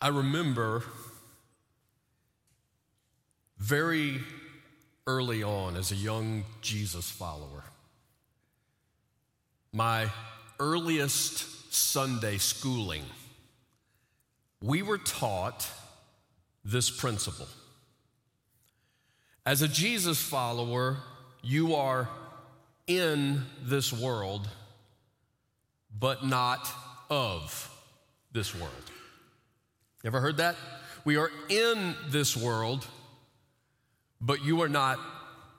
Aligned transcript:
I 0.00 0.08
remember 0.08 0.84
very 3.58 4.20
early 5.08 5.42
on 5.42 5.76
as 5.76 5.90
a 5.90 5.96
young 5.96 6.44
Jesus 6.60 7.10
follower, 7.10 7.64
my 9.72 10.08
earliest 10.60 11.74
Sunday 11.74 12.38
schooling, 12.38 13.02
we 14.62 14.82
were 14.82 14.98
taught 14.98 15.68
this 16.64 16.90
principle. 16.90 17.48
As 19.44 19.62
a 19.62 19.68
Jesus 19.68 20.22
follower, 20.22 20.98
you 21.42 21.74
are 21.74 22.08
in 22.86 23.42
this 23.62 23.92
world, 23.92 24.46
but 25.98 26.24
not 26.24 26.68
of 27.10 27.74
this 28.32 28.54
world. 28.54 28.72
Ever 30.08 30.20
heard 30.20 30.38
that? 30.38 30.56
We 31.04 31.18
are 31.18 31.30
in 31.50 31.94
this 32.08 32.34
world, 32.34 32.86
but 34.22 34.42
you 34.42 34.62
are 34.62 34.68
not 34.70 34.98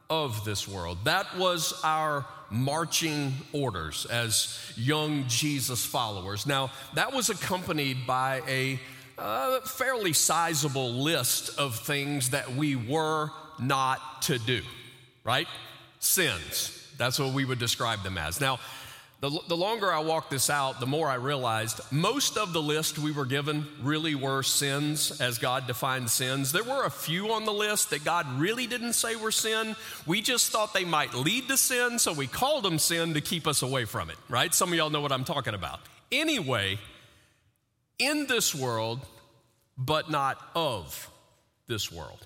of 0.09 0.43
this 0.43 0.67
world. 0.67 0.97
That 1.03 1.37
was 1.37 1.79
our 1.83 2.25
marching 2.49 3.33
orders 3.53 4.07
as 4.07 4.59
young 4.75 5.25
Jesus 5.27 5.85
followers. 5.85 6.47
Now, 6.47 6.71
that 6.95 7.13
was 7.13 7.29
accompanied 7.29 8.07
by 8.07 8.41
a 8.47 8.79
uh, 9.19 9.59
fairly 9.59 10.13
sizable 10.13 10.93
list 10.93 11.59
of 11.59 11.75
things 11.75 12.31
that 12.31 12.55
we 12.55 12.75
were 12.75 13.29
not 13.59 14.23
to 14.23 14.39
do, 14.39 14.63
right? 15.23 15.47
Sins. 15.99 16.91
That's 16.97 17.19
what 17.19 17.35
we 17.35 17.45
would 17.45 17.59
describe 17.59 18.01
them 18.01 18.17
as. 18.17 18.41
Now, 18.41 18.57
the, 19.21 19.37
the 19.49 19.57
longer 19.57 19.91
I 19.91 19.99
walked 19.99 20.31
this 20.31 20.49
out, 20.49 20.79
the 20.79 20.85
more 20.85 21.09
I 21.09 21.15
realized 21.15 21.81
most 21.91 22.37
of 22.37 22.53
the 22.53 22.61
list 22.61 22.97
we 22.97 23.11
were 23.11 23.25
given 23.25 23.67
really 23.81 24.15
were 24.15 24.43
sins 24.43 25.19
as 25.19 25.37
God 25.37 25.67
defined 25.67 26.09
sins. 26.09 26.53
There 26.53 26.63
were 26.63 26.85
a 26.85 26.89
few 26.89 27.33
on 27.33 27.43
the 27.43 27.51
list 27.51 27.89
that 27.89 28.05
God 28.05 28.39
really 28.39 28.65
didn't 28.65 28.93
say 28.93 29.17
were 29.17 29.31
sin. 29.31 29.75
We 30.05 30.21
just 30.21 30.51
thought 30.51 30.73
they 30.73 30.85
might 30.85 31.13
lead 31.13 31.49
to 31.49 31.57
sin, 31.57 31.99
so 31.99 32.13
we 32.13 32.27
called 32.27 32.63
them 32.63 32.79
sin 32.79 33.13
to 33.15 33.21
keep 33.21 33.45
us 33.45 33.61
away 33.61 33.83
from 33.83 34.09
it, 34.09 34.15
right? 34.29 34.53
Some 34.53 34.69
of 34.69 34.75
y'all 34.75 34.89
know 34.89 35.01
what 35.01 35.11
I'm 35.11 35.25
talking 35.25 35.53
about. 35.53 35.81
Anyway, 36.13 36.79
in 37.97 38.25
this 38.27 38.55
world, 38.55 39.05
but 39.77 40.09
not 40.09 40.41
of 40.55 41.09
this 41.67 41.91
world. 41.91 42.25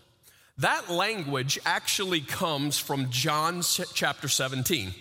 That 0.60 0.92
language 0.92 1.60
actually 1.66 2.22
comes 2.22 2.78
from 2.78 3.10
John 3.10 3.64
chapter 3.64 4.28
17. 4.28 4.94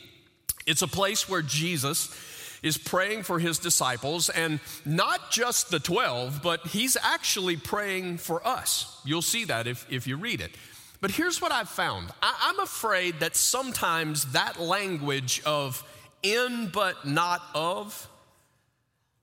It's 0.66 0.82
a 0.82 0.88
place 0.88 1.28
where 1.28 1.42
Jesus 1.42 2.14
is 2.62 2.78
praying 2.78 3.24
for 3.24 3.38
his 3.38 3.58
disciples, 3.58 4.28
and 4.28 4.60
not 4.84 5.30
just 5.30 5.70
the 5.70 5.80
12, 5.80 6.40
but 6.42 6.66
he's 6.68 6.96
actually 7.02 7.56
praying 7.56 8.18
for 8.18 8.46
us. 8.46 9.00
You'll 9.04 9.22
see 9.22 9.44
that 9.46 9.66
if, 9.66 9.84
if 9.90 10.06
you 10.06 10.16
read 10.16 10.40
it. 10.40 10.52
But 11.00 11.10
here's 11.10 11.42
what 11.42 11.50
I've 11.50 11.68
found 11.68 12.10
I, 12.22 12.52
am 12.54 12.60
afraid 12.60 13.20
that 13.20 13.34
sometimes 13.34 14.32
that 14.32 14.60
language 14.60 15.42
of 15.44 15.84
in 16.22 16.70
but 16.72 17.04
not 17.04 17.42
of 17.54 18.08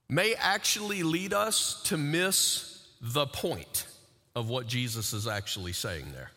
may 0.09 0.33
actually 0.35 1.03
lead 1.03 1.33
us 1.33 1.81
to 1.83 1.97
miss 1.97 2.85
the 2.99 3.25
point 3.25 3.87
of 4.35 4.49
what 4.49 4.67
Jesus 4.67 5.13
is 5.13 5.27
actually 5.27 5.71
saying 5.71 6.07
there. 6.13 6.31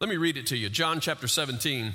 Let 0.00 0.10
me 0.10 0.16
read 0.16 0.36
it 0.36 0.48
to 0.48 0.56
you. 0.56 0.68
John 0.68 0.98
chapter 0.98 1.28
17 1.28 1.94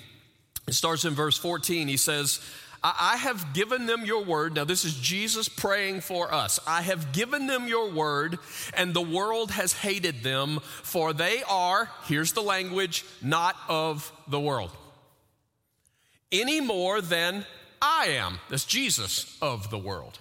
it 0.70 0.74
starts 0.74 1.04
in 1.04 1.16
verse 1.16 1.36
14. 1.36 1.88
He 1.88 1.98
says, 1.98 2.40
I 2.84 3.18
have 3.18 3.54
given 3.54 3.88
them 3.88 4.06
your 4.06 4.24
word. 4.24 4.54
Now, 4.54 4.66
this 4.66 4.86
is 4.86 4.94
Jesus 4.94 5.50
praying 5.50 6.02
for 6.02 6.32
us. 6.32 6.60
I 6.68 6.84
have 6.84 7.12
given 7.12 7.48
them 7.48 7.68
your 7.68 7.90
word, 7.90 8.38
and 8.76 8.94
the 8.94 9.02
world 9.02 9.52
has 9.52 9.74
hated 9.74 10.22
them, 10.22 10.60
for 10.62 11.12
they 11.12 11.42
are, 11.50 11.90
here's 12.06 12.34
the 12.34 12.44
language, 12.44 13.04
not 13.20 13.56
of 13.68 14.12
the 14.28 14.40
world. 14.40 14.70
Any 16.32 16.62
more 16.62 17.02
than 17.02 17.46
I 17.82 18.10
am. 18.10 18.40
That's 18.50 18.66
Jesus 18.66 19.38
of 19.42 19.72
the 19.72 19.80
world. 19.80 20.20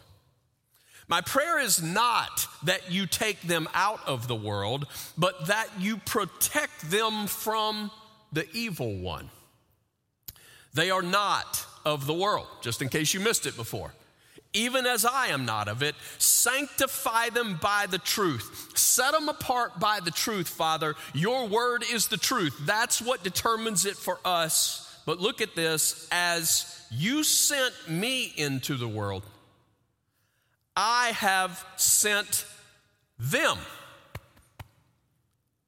My 1.09 1.21
prayer 1.21 1.59
is 1.59 1.83
not 1.83 2.47
that 2.65 2.91
you 2.91 3.07
take 3.07 3.43
them 3.43 3.69
out 3.75 4.01
of 4.07 4.29
the 4.29 4.35
world, 4.35 4.87
but 5.17 5.49
that 5.49 5.69
you 5.79 5.99
protect 5.99 6.91
them 6.91 7.27
from 7.27 7.91
the 8.33 8.47
evil 8.53 8.97
one. 8.97 9.31
They 10.79 10.93
are 10.93 11.03
not 11.03 11.67
of 11.85 12.07
the 12.07 12.15
world, 12.15 12.47
just 12.61 12.83
in 12.83 12.89
case 12.89 13.13
you 13.13 13.19
missed 13.19 13.47
it 13.47 13.57
before. 13.57 13.93
Even 14.53 14.87
as 14.87 15.05
I 15.05 15.27
am 15.27 15.45
not 15.45 15.67
of 15.67 15.83
it, 15.83 15.97
sanctify 16.19 17.31
them 17.31 17.59
by 17.61 17.87
the 17.91 17.99
truth. 17.99 18.71
Set 18.79 19.11
them 19.11 19.29
apart 19.29 19.81
by 19.81 19.99
the 19.99 20.13
truth, 20.13 20.47
Father. 20.47 20.95
Your 21.15 21.49
word 21.49 21.83
is 21.91 22.07
the 22.07 22.17
truth. 22.17 22.57
That's 22.65 23.03
what 23.03 23.25
determines 23.25 23.87
it 23.87 23.97
for 23.97 24.21
us. 24.25 25.01
But 25.05 25.19
look 25.19 25.41
at 25.41 25.57
this 25.57 26.07
as 26.13 26.81
you 26.93 27.25
sent 27.25 27.75
me 27.89 28.33
into 28.37 28.77
the 28.77 28.87
world, 28.87 29.25
I 30.77 31.09
have 31.09 31.67
sent 31.75 32.47
them 33.19 33.59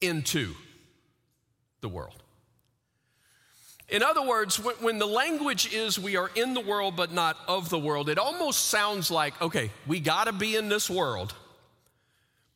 into 0.00 0.54
the 1.81 1.88
world. 1.88 2.22
In 3.91 4.05
other 4.05 4.23
words, 4.23 4.56
when, 4.56 4.99
the 4.99 5.06
language 5.06 5.73
is 5.73 5.99
we 5.99 6.17
are 6.17 6.31
in 6.37 6.55
the 6.55 6.61
world 6.61 6.95
but 6.95 7.12
not 7.12 7.37
of 7.49 7.71
the 7.71 7.78
world, 7.78 8.09
it 8.09 8.19
almost 8.19 8.67
sounds 8.67 9.11
like, 9.11 9.41
okay, 9.43 9.71
we 9.87 9.99
gotta 9.99 10.33
be 10.33 10.55
in 10.55 10.69
this 10.69 10.89
world, 10.89 11.34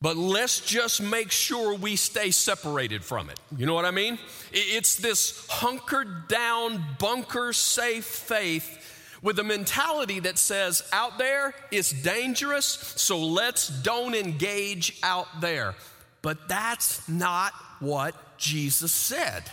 but 0.01 0.15
let's 0.15 0.61
just 0.61 1.01
make 1.01 1.31
sure 1.31 1.75
we 1.75 1.97
stay 1.97 2.31
separated 2.31 3.03
from 3.03 3.29
it. 3.29 3.39
You 3.57 3.65
know 3.65 3.73
what 3.73 3.85
I 3.85 3.91
mean? 3.91 4.17
It's 4.53 4.95
this 4.95 5.45
hunkered 5.49 6.29
down, 6.29 6.81
bunker 6.99 7.51
safe 7.51 8.05
faith 8.05 9.17
with 9.21 9.39
a 9.39 9.43
mentality 9.43 10.21
that 10.21 10.37
says, 10.37 10.87
out 10.93 11.17
there 11.17 11.53
it's 11.69 11.91
dangerous, 11.91 12.65
so 12.65 13.19
let's 13.19 13.67
don't 13.67 14.15
engage 14.15 14.97
out 15.03 15.41
there. 15.41 15.75
But 16.21 16.47
that's 16.47 17.07
not 17.09 17.51
what 17.79 18.15
Jesus 18.37 18.93
said. 18.93 19.43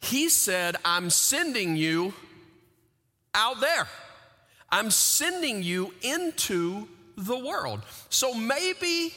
He 0.00 0.28
said, 0.28 0.76
I'm 0.84 1.10
sending 1.10 1.76
you 1.76 2.14
out 3.34 3.60
there. 3.60 3.86
I'm 4.70 4.90
sending 4.90 5.62
you 5.62 5.92
into 6.02 6.88
the 7.16 7.38
world. 7.38 7.82
So 8.08 8.34
maybe 8.34 9.12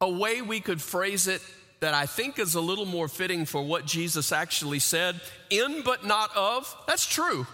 a 0.00 0.08
way 0.08 0.42
we 0.42 0.60
could 0.60 0.80
phrase 0.80 1.28
it 1.28 1.42
that 1.80 1.94
I 1.94 2.06
think 2.06 2.38
is 2.38 2.54
a 2.54 2.60
little 2.60 2.84
more 2.84 3.08
fitting 3.08 3.46
for 3.46 3.62
what 3.62 3.86
Jesus 3.86 4.32
actually 4.32 4.80
said 4.80 5.20
in 5.48 5.82
but 5.82 6.04
not 6.04 6.30
of, 6.36 6.74
that's 6.86 7.06
true. 7.06 7.46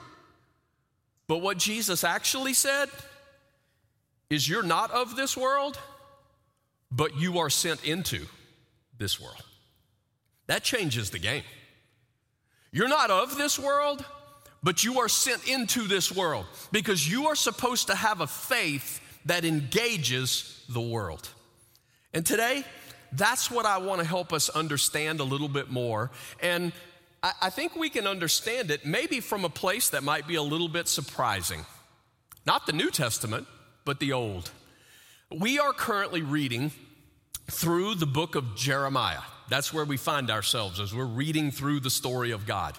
But 1.28 1.38
what 1.38 1.59
Jesus 1.59 2.04
actually 2.04 2.54
said 2.54 2.88
is 4.28 4.48
you're 4.48 4.62
not 4.62 4.91
of 4.91 5.16
this 5.16 5.36
world, 5.36 5.78
but 6.91 7.16
you 7.16 7.38
are 7.38 7.50
sent 7.50 7.84
into 7.84 8.26
this 8.98 9.20
world. 9.20 9.42
That 10.47 10.62
changes 10.62 11.10
the 11.10 11.19
game. 11.19 11.42
You're 12.76 12.88
not 12.88 13.10
of 13.10 13.38
this 13.38 13.59
world, 13.59 14.04
but 14.62 14.84
you 14.84 15.00
are 15.00 15.09
sent 15.09 15.48
into 15.48 15.88
this 15.88 16.14
world 16.14 16.44
because 16.72 17.10
you 17.10 17.28
are 17.28 17.34
supposed 17.34 17.87
to 17.87 17.94
have 17.94 18.20
a 18.20 18.26
faith 18.26 19.00
that 19.25 19.47
engages 19.47 20.62
the 20.69 20.82
world. 20.82 21.26
And 22.12 22.26
today, 22.26 22.65
that's 23.12 23.50
what 23.50 23.65
I 23.65 23.78
want 23.78 24.03
to 24.03 24.06
help 24.06 24.31
us 24.31 24.50
understand 24.50 25.20
a 25.20 25.25
little 25.25 25.48
bit 25.48 25.70
more. 25.70 26.10
And 26.42 26.70
I, 27.22 27.32
I 27.41 27.48
think 27.48 27.76
we 27.76 27.88
can 27.88 28.06
understand 28.06 28.70
it 28.70 28.84
maybe 28.84 29.21
from 29.21 29.47
a 29.47 29.48
place 29.48 29.89
that 29.89 30.03
might 30.03 30.28
be 30.28 30.34
a 30.34 30.42
little 30.42 30.68
bit 30.68 30.86
surprising. 30.86 31.65
Not 32.45 32.66
the 32.66 32.74
New 32.74 32.91
Testament, 32.91 33.47
but 33.86 34.01
the 34.01 34.12
Old. 34.12 34.51
We 35.34 35.59
are 35.59 35.72
currently 35.72 36.21
reading 36.21 36.72
through 37.51 37.95
the 37.95 38.06
book 38.06 38.34
of 38.34 38.54
Jeremiah. 38.54 39.22
That's 39.48 39.72
where 39.72 39.84
we 39.84 39.97
find 39.97 40.31
ourselves 40.31 40.81
as 40.81 40.95
we're 40.95 41.04
reading 41.04 41.51
through 41.51 41.81
the 41.81 41.91
story 41.91 42.31
of 42.31 42.47
God. 42.47 42.77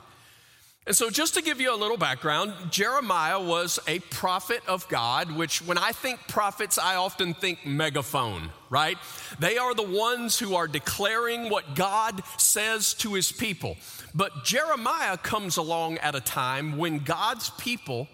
And 0.87 0.95
so, 0.95 1.09
just 1.09 1.33
to 1.33 1.41
give 1.41 1.59
you 1.59 1.75
a 1.75 1.75
little 1.75 1.97
background, 1.97 2.53
Jeremiah 2.71 3.43
was 3.43 3.77
a 3.87 3.99
prophet 3.99 4.61
of 4.69 4.87
God, 4.87 5.29
which 5.35 5.61
when 5.61 5.77
I 5.77 5.91
think 5.91 6.17
prophets, 6.29 6.77
I 6.77 6.95
often 6.95 7.33
think 7.33 7.65
megaphone, 7.65 8.51
right? 8.69 8.97
They 9.37 9.57
are 9.57 9.75
the 9.75 9.83
ones 9.83 10.39
who 10.39 10.55
are 10.55 10.65
declaring 10.65 11.49
what 11.49 11.75
God 11.75 12.23
says 12.37 12.93
to 12.95 13.15
his 13.15 13.33
people. 13.33 13.75
But 14.15 14.45
Jeremiah 14.45 15.17
comes 15.17 15.57
along 15.57 15.97
at 15.97 16.15
a 16.15 16.21
time 16.21 16.77
when 16.77 16.99
God's 16.99 17.49
people 17.49 18.07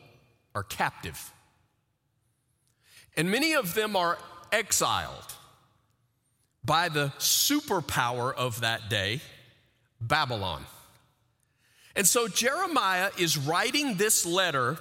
are 0.55 0.63
captive. 0.63 1.31
And 3.15 3.29
many 3.29 3.53
of 3.53 3.75
them 3.75 3.95
are 3.95 4.17
exiled 4.51 5.32
by 6.65 6.89
the 6.89 7.11
superpower 7.19 8.33
of 8.33 8.61
that 8.61 8.89
day, 8.89 9.21
Babylon. 9.99 10.65
And 11.95 12.07
so 12.07 12.27
Jeremiah 12.27 13.11
is 13.19 13.37
writing 13.37 13.95
this 13.95 14.25
letter 14.25 14.77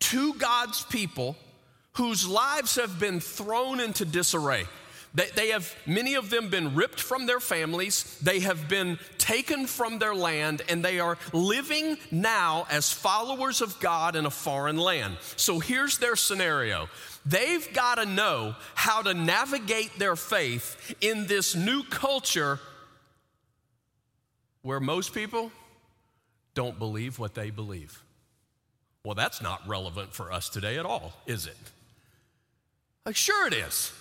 to 0.00 0.34
God's 0.34 0.84
people 0.84 1.36
whose 1.94 2.26
lives 2.26 2.76
have 2.76 2.98
been 2.98 3.20
thrown 3.20 3.80
into 3.80 4.04
disarray. 4.04 4.64
They, 5.14 5.28
they, 5.34 5.48
have, 5.48 5.74
many 5.86 6.14
of 6.14 6.30
them, 6.30 6.48
been 6.48 6.74
ripped 6.74 7.00
from 7.00 7.26
their 7.26 7.40
families. 7.40 8.18
They 8.22 8.40
have 8.40 8.66
been 8.68 8.98
taken 9.18 9.66
from 9.66 9.98
their 9.98 10.14
land, 10.14 10.62
and 10.70 10.82
they 10.82 11.00
are 11.00 11.18
living 11.34 11.98
now 12.10 12.66
as 12.70 12.90
followers 12.90 13.60
of 13.60 13.78
God 13.78 14.16
in 14.16 14.24
a 14.24 14.30
foreign 14.30 14.78
land. 14.78 15.18
So 15.36 15.58
here's 15.58 15.98
their 15.98 16.16
scenario 16.16 16.88
they've 17.24 17.72
got 17.72 17.96
to 17.96 18.06
know 18.06 18.54
how 18.74 19.02
to 19.02 19.14
navigate 19.14 19.98
their 19.98 20.16
faith 20.16 20.94
in 21.00 21.26
this 21.26 21.54
new 21.54 21.82
culture 21.84 22.58
where 24.62 24.80
most 24.80 25.12
people 25.14 25.50
don't 26.54 26.78
believe 26.78 27.18
what 27.18 27.34
they 27.34 27.50
believe. 27.50 28.02
Well, 29.04 29.14
that's 29.14 29.42
not 29.42 29.66
relevant 29.66 30.14
for 30.14 30.32
us 30.32 30.48
today 30.48 30.78
at 30.78 30.86
all, 30.86 31.12
is 31.26 31.46
it? 31.46 31.56
Like, 33.04 33.16
sure 33.16 33.48
it 33.48 33.54
is. 33.54 33.92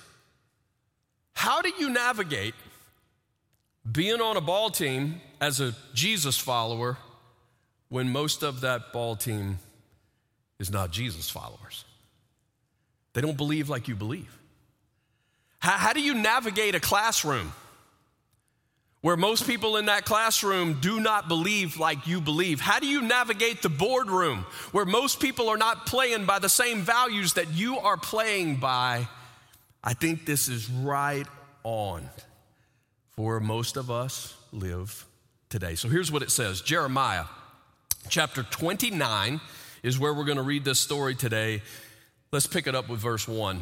How 1.34 1.62
do 1.62 1.72
you 1.80 1.90
navigate 1.90 2.54
being 3.90 4.22
on 4.22 4.38
a 4.38 4.42
ball 4.42 4.70
team 4.70 5.22
as 5.40 5.60
a 5.60 5.74
Jesus 5.96 6.38
follower 6.38 6.98
when 7.90 8.12
most 8.12 8.44
of 8.44 8.62
that 8.62 8.94
ball 8.94 9.16
team 9.16 9.58
is 10.60 10.70
not 10.70 10.92
Jesus 10.92 11.30
followers? 11.32 11.86
They 13.14 13.22
don't 13.22 13.38
believe 13.38 13.70
like 13.70 13.88
you 13.88 13.96
believe. 13.96 14.38
How, 15.60 15.72
how 15.72 15.94
do 15.94 16.02
you 16.02 16.14
navigate 16.14 16.76
a 16.76 16.80
classroom 16.80 17.54
where 19.02 19.18
most 19.18 19.48
people 19.48 19.78
in 19.78 19.86
that 19.86 20.06
classroom 20.06 20.80
do 20.80 21.00
not 21.00 21.28
believe 21.28 21.78
like 21.78 22.08
you 22.08 22.22
believe? 22.22 22.60
How 22.60 22.80
do 22.80 22.88
you 22.88 23.02
navigate 23.02 23.62
the 23.62 23.70
boardroom 23.70 24.46
where 24.72 24.86
most 24.86 25.20
people 25.20 25.50
are 25.50 25.58
not 25.58 25.86
playing 25.86 26.26
by 26.26 26.40
the 26.40 26.50
same 26.50 26.82
values 26.82 27.34
that 27.34 27.52
you 27.54 27.78
are 27.80 27.98
playing 27.98 28.58
by? 28.58 29.08
I 29.84 29.94
think 29.94 30.26
this 30.26 30.48
is 30.48 30.70
right 30.70 31.26
on 31.64 32.08
for 33.12 33.40
most 33.40 33.78
of 33.78 33.92
us 33.92 34.36
live 34.52 35.06
today. 35.50 35.76
So 35.76 35.90
here's 35.90 36.12
what 36.12 36.22
it 36.22 36.32
says 36.32 36.62
Jeremiah 36.62 37.26
chapter 38.10 38.44
29 38.44 39.42
is 39.84 40.00
where 40.00 40.14
we're 40.14 40.26
going 40.26 40.38
to 40.38 40.44
read 40.44 40.64
this 40.64 40.80
story 40.80 41.16
today. 41.16 41.62
Let's 42.34 42.48
pick 42.48 42.66
it 42.66 42.76
up 42.76 42.88
with 42.88 43.02
verse 43.02 43.28
1. 43.28 43.60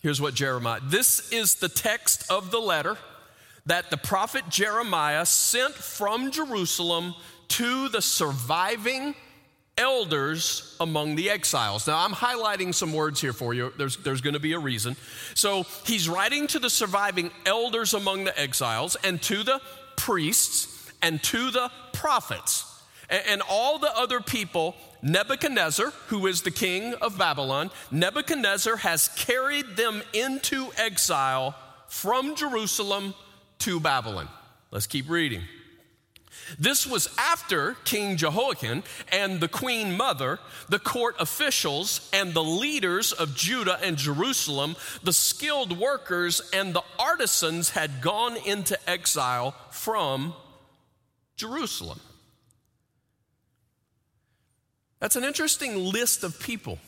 Here's 0.00 0.18
what 0.18 0.32
Jeremiah, 0.32 0.80
this 0.82 1.30
is 1.30 1.56
the 1.56 1.68
text 1.68 2.30
of 2.30 2.50
the 2.50 2.58
letter 2.58 2.96
that 3.66 3.90
the 3.90 3.98
prophet 3.98 4.44
Jeremiah 4.48 5.26
sent 5.26 5.74
from 5.74 6.30
Jerusalem 6.30 7.14
to 7.48 7.90
the 7.90 8.00
surviving 8.00 9.14
elders 9.76 10.74
among 10.80 11.16
the 11.16 11.28
exiles. 11.28 11.86
Now, 11.86 12.02
I'm 12.02 12.12
highlighting 12.12 12.74
some 12.74 12.94
words 12.94 13.20
here 13.20 13.34
for 13.34 13.52
you. 13.52 13.74
There's, 13.76 13.98
there's 13.98 14.22
going 14.22 14.32
to 14.32 14.40
be 14.40 14.54
a 14.54 14.58
reason. 14.58 14.96
So, 15.34 15.66
he's 15.84 16.08
writing 16.08 16.46
to 16.46 16.58
the 16.58 16.70
surviving 16.70 17.30
elders 17.44 17.92
among 17.92 18.24
the 18.24 18.40
exiles 18.40 18.96
and 19.04 19.20
to 19.24 19.42
the 19.42 19.60
priests 19.98 20.90
and 21.02 21.22
to 21.24 21.50
the 21.50 21.70
prophets 21.92 22.64
and, 23.10 23.22
and 23.28 23.42
all 23.50 23.78
the 23.78 23.94
other 23.94 24.20
people. 24.20 24.74
Nebuchadnezzar, 25.02 25.92
who 26.08 26.26
is 26.26 26.42
the 26.42 26.50
king 26.50 26.94
of 26.94 27.18
Babylon, 27.18 27.70
Nebuchadnezzar 27.90 28.76
has 28.76 29.08
carried 29.16 29.76
them 29.76 30.02
into 30.12 30.70
exile 30.76 31.54
from 31.88 32.34
Jerusalem 32.34 33.14
to 33.60 33.80
Babylon. 33.80 34.28
Let's 34.70 34.86
keep 34.86 35.08
reading. 35.08 35.42
This 36.58 36.86
was 36.86 37.08
after 37.18 37.76
King 37.84 38.16
Jehoiakim 38.16 38.82
and 39.12 39.40
the 39.40 39.48
queen 39.48 39.96
mother, 39.96 40.38
the 40.68 40.78
court 40.78 41.16
officials, 41.18 42.08
and 42.12 42.32
the 42.32 42.44
leaders 42.44 43.12
of 43.12 43.34
Judah 43.34 43.78
and 43.82 43.96
Jerusalem, 43.96 44.76
the 45.02 45.12
skilled 45.12 45.78
workers, 45.78 46.40
and 46.52 46.74
the 46.74 46.84
artisans 46.98 47.70
had 47.70 48.00
gone 48.00 48.36
into 48.36 48.78
exile 48.88 49.54
from 49.70 50.34
Jerusalem. 51.36 52.00
That's 55.00 55.16
an 55.16 55.24
interesting 55.24 55.76
list 55.76 56.24
of 56.24 56.40
people. 56.40 56.78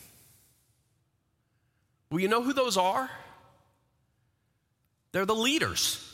Well, 2.10 2.20
you 2.20 2.28
know 2.28 2.42
who 2.42 2.52
those 2.52 2.76
are? 2.76 3.08
They're 5.12 5.26
the 5.26 5.34
leaders. 5.34 6.06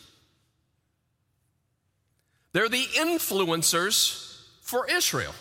They're 2.52 2.68
the 2.68 2.84
influencers 2.84 4.42
for 4.62 4.86
Israel. 4.90 5.34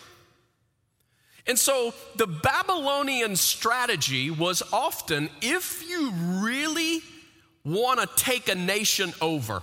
And 1.46 1.58
so 1.58 1.94
the 2.16 2.26
Babylonian 2.26 3.36
strategy 3.36 4.30
was 4.30 4.62
often 4.72 5.30
if 5.40 5.88
you 5.88 6.10
really 6.42 7.00
want 7.64 8.00
to 8.00 8.08
take 8.22 8.48
a 8.48 8.54
nation 8.54 9.12
over, 9.20 9.62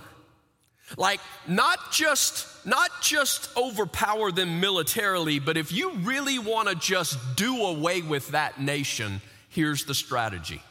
like 0.96 1.20
not 1.46 1.92
just 1.92 2.48
not 2.66 2.90
just 3.02 3.54
overpower 3.56 4.32
them 4.32 4.60
militarily, 4.60 5.38
but 5.38 5.56
if 5.56 5.72
you 5.72 5.92
really 5.96 6.38
want 6.38 6.68
to 6.68 6.74
just 6.74 7.18
do 7.36 7.64
away 7.64 8.02
with 8.02 8.28
that 8.28 8.60
nation, 8.60 9.20
here's 9.50 9.84
the 9.84 9.94
strategy. 9.94 10.62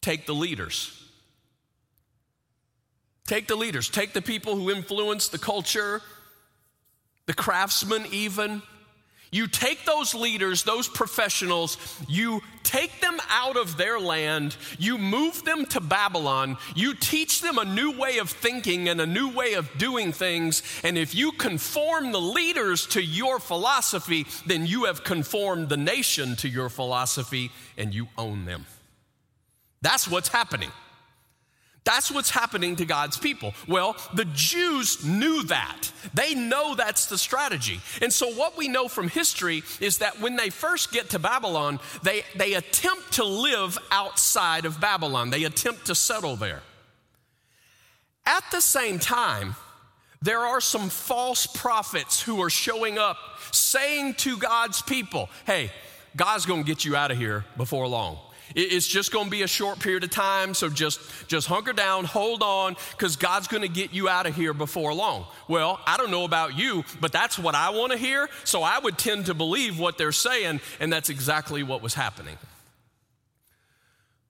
Take 0.00 0.26
the 0.26 0.34
leaders. 0.34 0.92
Take 3.26 3.48
the 3.48 3.56
leaders, 3.56 3.88
take 3.88 4.12
the 4.12 4.22
people 4.22 4.54
who 4.54 4.70
influence 4.70 5.28
the 5.28 5.38
culture, 5.38 6.00
the 7.26 7.34
craftsmen, 7.34 8.06
even. 8.12 8.62
You 9.36 9.46
take 9.46 9.84
those 9.84 10.14
leaders, 10.14 10.62
those 10.62 10.88
professionals, 10.88 11.76
you 12.08 12.40
take 12.62 13.02
them 13.02 13.18
out 13.28 13.58
of 13.58 13.76
their 13.76 14.00
land, 14.00 14.56
you 14.78 14.96
move 14.96 15.44
them 15.44 15.66
to 15.66 15.80
Babylon, 15.80 16.56
you 16.74 16.94
teach 16.94 17.42
them 17.42 17.58
a 17.58 17.64
new 17.66 17.98
way 17.98 18.16
of 18.16 18.30
thinking 18.30 18.88
and 18.88 18.98
a 18.98 19.04
new 19.06 19.28
way 19.28 19.52
of 19.52 19.68
doing 19.76 20.10
things. 20.12 20.62
And 20.82 20.96
if 20.96 21.14
you 21.14 21.32
conform 21.32 22.12
the 22.12 22.20
leaders 22.20 22.86
to 22.86 23.02
your 23.02 23.38
philosophy, 23.38 24.26
then 24.46 24.64
you 24.64 24.84
have 24.84 25.04
conformed 25.04 25.68
the 25.68 25.76
nation 25.76 26.34
to 26.36 26.48
your 26.48 26.70
philosophy 26.70 27.50
and 27.76 27.94
you 27.94 28.08
own 28.16 28.46
them. 28.46 28.64
That's 29.82 30.08
what's 30.08 30.28
happening. 30.28 30.70
That's 31.86 32.10
what's 32.10 32.30
happening 32.30 32.74
to 32.76 32.84
God's 32.84 33.16
people. 33.16 33.54
Well, 33.68 33.96
the 34.12 34.24
Jews 34.24 35.04
knew 35.04 35.44
that. 35.44 35.92
They 36.12 36.34
know 36.34 36.74
that's 36.74 37.06
the 37.06 37.16
strategy. 37.16 37.80
And 38.02 38.12
so, 38.12 38.28
what 38.32 38.58
we 38.58 38.66
know 38.66 38.88
from 38.88 39.08
history 39.08 39.62
is 39.80 39.98
that 39.98 40.20
when 40.20 40.34
they 40.34 40.50
first 40.50 40.90
get 40.90 41.10
to 41.10 41.20
Babylon, 41.20 41.78
they, 42.02 42.24
they 42.34 42.54
attempt 42.54 43.12
to 43.14 43.24
live 43.24 43.78
outside 43.92 44.64
of 44.64 44.80
Babylon, 44.80 45.30
they 45.30 45.44
attempt 45.44 45.86
to 45.86 45.94
settle 45.94 46.34
there. 46.34 46.62
At 48.26 48.42
the 48.50 48.60
same 48.60 48.98
time, 48.98 49.54
there 50.20 50.40
are 50.40 50.60
some 50.60 50.88
false 50.88 51.46
prophets 51.46 52.20
who 52.20 52.42
are 52.42 52.50
showing 52.50 52.98
up 52.98 53.16
saying 53.52 54.14
to 54.14 54.36
God's 54.36 54.82
people, 54.82 55.28
hey, 55.46 55.70
God's 56.16 56.46
gonna 56.46 56.64
get 56.64 56.84
you 56.84 56.96
out 56.96 57.12
of 57.12 57.18
here 57.18 57.44
before 57.56 57.86
long. 57.86 58.18
It's 58.54 58.86
just 58.86 59.12
going 59.12 59.24
to 59.24 59.30
be 59.30 59.42
a 59.42 59.48
short 59.48 59.80
period 59.80 60.04
of 60.04 60.10
time, 60.10 60.54
so 60.54 60.68
just, 60.68 61.00
just 61.26 61.48
hunker 61.48 61.72
down, 61.72 62.04
hold 62.04 62.42
on, 62.42 62.76
because 62.92 63.16
God's 63.16 63.48
going 63.48 63.62
to 63.62 63.68
get 63.68 63.92
you 63.92 64.08
out 64.08 64.26
of 64.26 64.36
here 64.36 64.54
before 64.54 64.94
long. 64.94 65.26
Well, 65.48 65.80
I 65.86 65.96
don't 65.96 66.10
know 66.10 66.24
about 66.24 66.56
you, 66.56 66.84
but 67.00 67.12
that's 67.12 67.38
what 67.38 67.54
I 67.54 67.70
want 67.70 67.92
to 67.92 67.98
hear, 67.98 68.28
so 68.44 68.62
I 68.62 68.78
would 68.78 68.98
tend 68.98 69.26
to 69.26 69.34
believe 69.34 69.78
what 69.78 69.98
they're 69.98 70.12
saying, 70.12 70.60
and 70.78 70.92
that's 70.92 71.10
exactly 71.10 71.62
what 71.62 71.82
was 71.82 71.94
happening. 71.94 72.36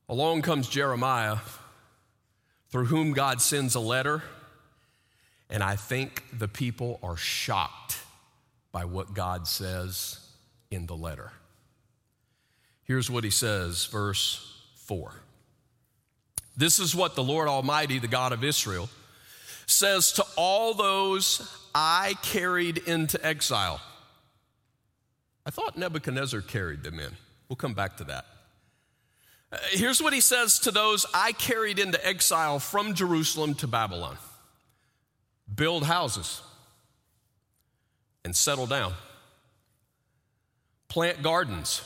Along 0.09 0.41
comes 0.41 0.69
Jeremiah, 0.69 1.39
through 2.71 2.87
whom 2.87 3.13
God 3.13 3.43
sends 3.43 3.75
a 3.75 3.81
letter, 3.81 4.23
and 5.51 5.63
I 5.63 5.77
think 5.77 6.25
the 6.33 6.49
people 6.49 6.99
are 7.03 7.17
shocked 7.17 7.99
by 8.73 8.85
what 8.85 9.15
God 9.15 9.47
says 9.47 10.21
in 10.71 10.87
the 10.87 10.97
letter. 10.97 11.33
Here's 12.87 13.11
what 13.11 13.25
he 13.25 13.31
says, 13.31 13.87
verse 13.87 14.63
4. 14.85 15.13
This 16.57 16.79
is 16.79 16.95
what 16.95 17.17
the 17.17 17.23
Lord 17.23 17.49
Almighty, 17.49 17.99
the 17.99 18.09
God 18.09 18.33
of 18.33 18.45
Israel, 18.45 18.89
says 19.67 20.13
to 20.13 20.25
all 20.37 20.73
those 20.73 21.53
I 21.75 22.15
carried 22.23 22.79
into 22.79 23.25
exile. 23.27 23.81
I 25.45 25.51
thought 25.51 25.77
Nebuchadnezzar 25.77 26.41
carried 26.41 26.85
them 26.85 27.01
in. 27.01 27.11
We'll 27.49 27.57
come 27.57 27.75
back 27.75 27.97
to 27.99 28.05
that. 28.05 28.25
Uh, 29.53 29.59
here's 29.71 30.01
what 30.01 30.13
he 30.13 30.21
says 30.21 30.61
to 30.61 30.71
those 30.71 31.07
I 31.13 31.33
carried 31.33 31.79
into 31.79 32.05
exile 32.07 32.59
from 32.61 32.95
Jerusalem 32.95 33.55
to 33.57 33.67
Babylon 33.67 34.17
build 35.53 35.85
houses 35.85 36.41
and 38.25 38.35
settle 38.35 38.67
down, 38.67 38.93
plant 40.89 41.23
gardens 41.23 41.83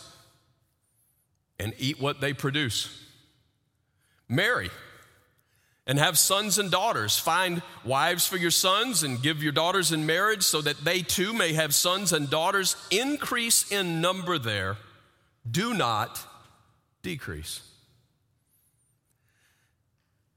and 1.61 1.75
eat 1.79 2.01
what 2.01 2.21
they 2.21 2.33
produce. 2.33 2.89
Marry 4.29 4.71
and 5.87 5.99
have 5.99 6.17
sons 6.17 6.59
and 6.59 6.71
daughters. 6.71 7.19
Find 7.19 7.63
wives 7.85 8.27
for 8.27 8.37
your 8.37 8.51
sons 8.51 9.03
and 9.03 9.23
give 9.23 9.43
your 9.43 9.53
daughters 9.53 9.93
in 9.93 10.07
marriage 10.07 10.43
so 10.43 10.61
that 10.63 10.85
they 10.85 11.03
too 11.03 11.33
may 11.33 11.53
have 11.53 11.75
sons 11.75 12.13
and 12.13 12.31
daughters. 12.31 12.77
Increase 12.91 13.71
in 13.71 14.01
number 14.01 14.39
there. 14.39 14.77
Do 15.49 15.75
not 15.75 16.25
decrease. 17.03 17.61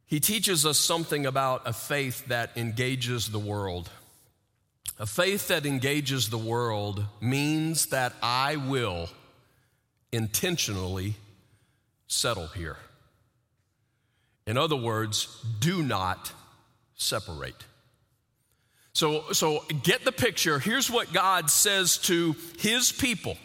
He 0.06 0.20
teaches 0.20 0.66
us 0.66 0.78
something 0.78 1.26
about 1.26 1.64
a 1.66 1.74
faith 1.74 2.26
that 2.28 2.52
engages 2.56 3.30
the 3.30 3.40
world. 3.40 3.90
A 5.00 5.06
faith 5.06 5.48
that 5.48 5.66
engages 5.66 6.30
the 6.30 6.38
world 6.38 7.06
means 7.20 7.88
that 7.88 8.14
I 8.22 8.56
will 8.58 9.10
intentionally 10.14 11.16
settle 12.08 12.48
here. 12.48 12.78
In 14.46 14.58
other 14.58 14.76
words, 14.76 15.44
do 15.60 15.82
not 15.82 16.32
separate. 16.96 17.66
So, 18.94 19.32
so 19.32 19.66
get 19.82 20.06
the 20.06 20.12
picture. 20.12 20.60
Here's 20.60 20.90
what 20.90 21.12
God 21.12 21.50
says 21.50 21.98
to 22.00 22.36
his 22.60 22.92
people 22.92 23.38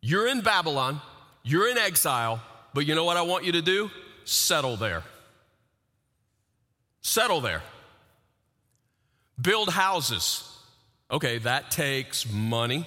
You're 0.00 0.28
in 0.28 0.40
Babylon, 0.40 1.00
you're 1.42 1.68
in 1.68 1.76
exile, 1.76 2.40
but 2.72 2.86
you 2.86 2.94
know 2.94 3.04
what 3.04 3.16
I 3.16 3.22
want 3.22 3.44
you 3.44 3.52
to 3.52 3.62
do? 3.62 3.90
Settle 4.24 4.76
there. 4.76 5.02
Settle 7.02 7.40
there. 7.40 7.62
Build 9.40 9.70
houses. 9.70 10.52
Okay, 11.10 11.38
that 11.38 11.70
takes 11.70 12.30
money, 12.30 12.86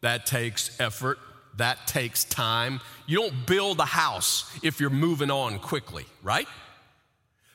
that 0.00 0.26
takes 0.26 0.80
effort, 0.80 1.18
that 1.56 1.86
takes 1.86 2.24
time. 2.24 2.80
You 3.06 3.18
don't 3.20 3.46
build 3.46 3.78
a 3.80 3.84
house 3.84 4.50
if 4.62 4.80
you're 4.80 4.90
moving 4.90 5.30
on 5.30 5.58
quickly, 5.58 6.06
right? 6.22 6.48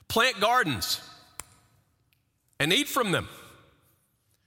Plant 0.08 0.39
gardens 0.39 1.01
and 2.60 2.72
eat 2.72 2.88
from 2.88 3.12
them. 3.12 3.27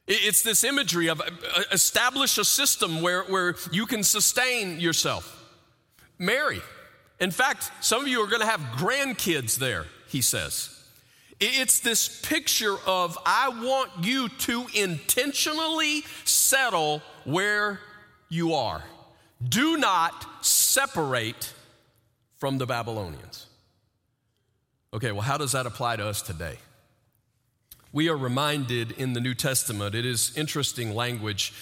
It's 0.07 0.43
this 0.43 0.65
imagery 0.65 1.09
of 1.09 1.21
uh, 1.21 1.25
establish 1.71 2.37
a 2.39 2.45
system 2.45 3.01
where, 3.01 3.23
where 3.25 3.55
you 3.71 3.87
can 3.87 4.03
sustain 4.03 4.81
yourself. 4.81 5.37
Marry. 6.19 6.61
In 7.21 7.31
fact, 7.31 7.71
some 7.81 8.03
of 8.03 8.09
you 8.09 8.21
are 8.21 8.27
going 8.27 8.41
to 8.41 8.47
have 8.47 8.61
grandkids 8.77 9.57
there, 9.57 9.87
he 10.09 10.21
says. 10.21 10.77
It's 11.39 11.81
this 11.81 12.21
picture 12.23 12.77
of 12.87 13.17
I 13.25 13.49
want 13.49 14.05
you 14.05 14.29
to 14.29 14.67
intentionally 14.75 16.03
settle 16.25 17.03
where 17.25 17.81
you 18.29 18.55
are. 18.55 18.83
Do 19.47 19.77
not 19.79 20.45
separate 20.45 21.53
from 22.39 22.59
the 22.59 22.67
Babylonians. 22.67 23.47
Okay, 24.93 25.13
well, 25.13 25.23
how 25.23 25.39
does 25.39 25.53
that 25.53 25.67
apply 25.67 25.97
to 25.97 26.07
us 26.07 26.21
today? 26.21 26.57
We 27.93 28.09
are 28.09 28.17
reminded 28.17 28.93
in 28.93 29.15
the 29.15 29.21
New 29.21 29.35
Testament, 29.35 29.95
it 29.95 30.05
is 30.05 30.37
interesting 30.37 30.95
language. 30.95 31.53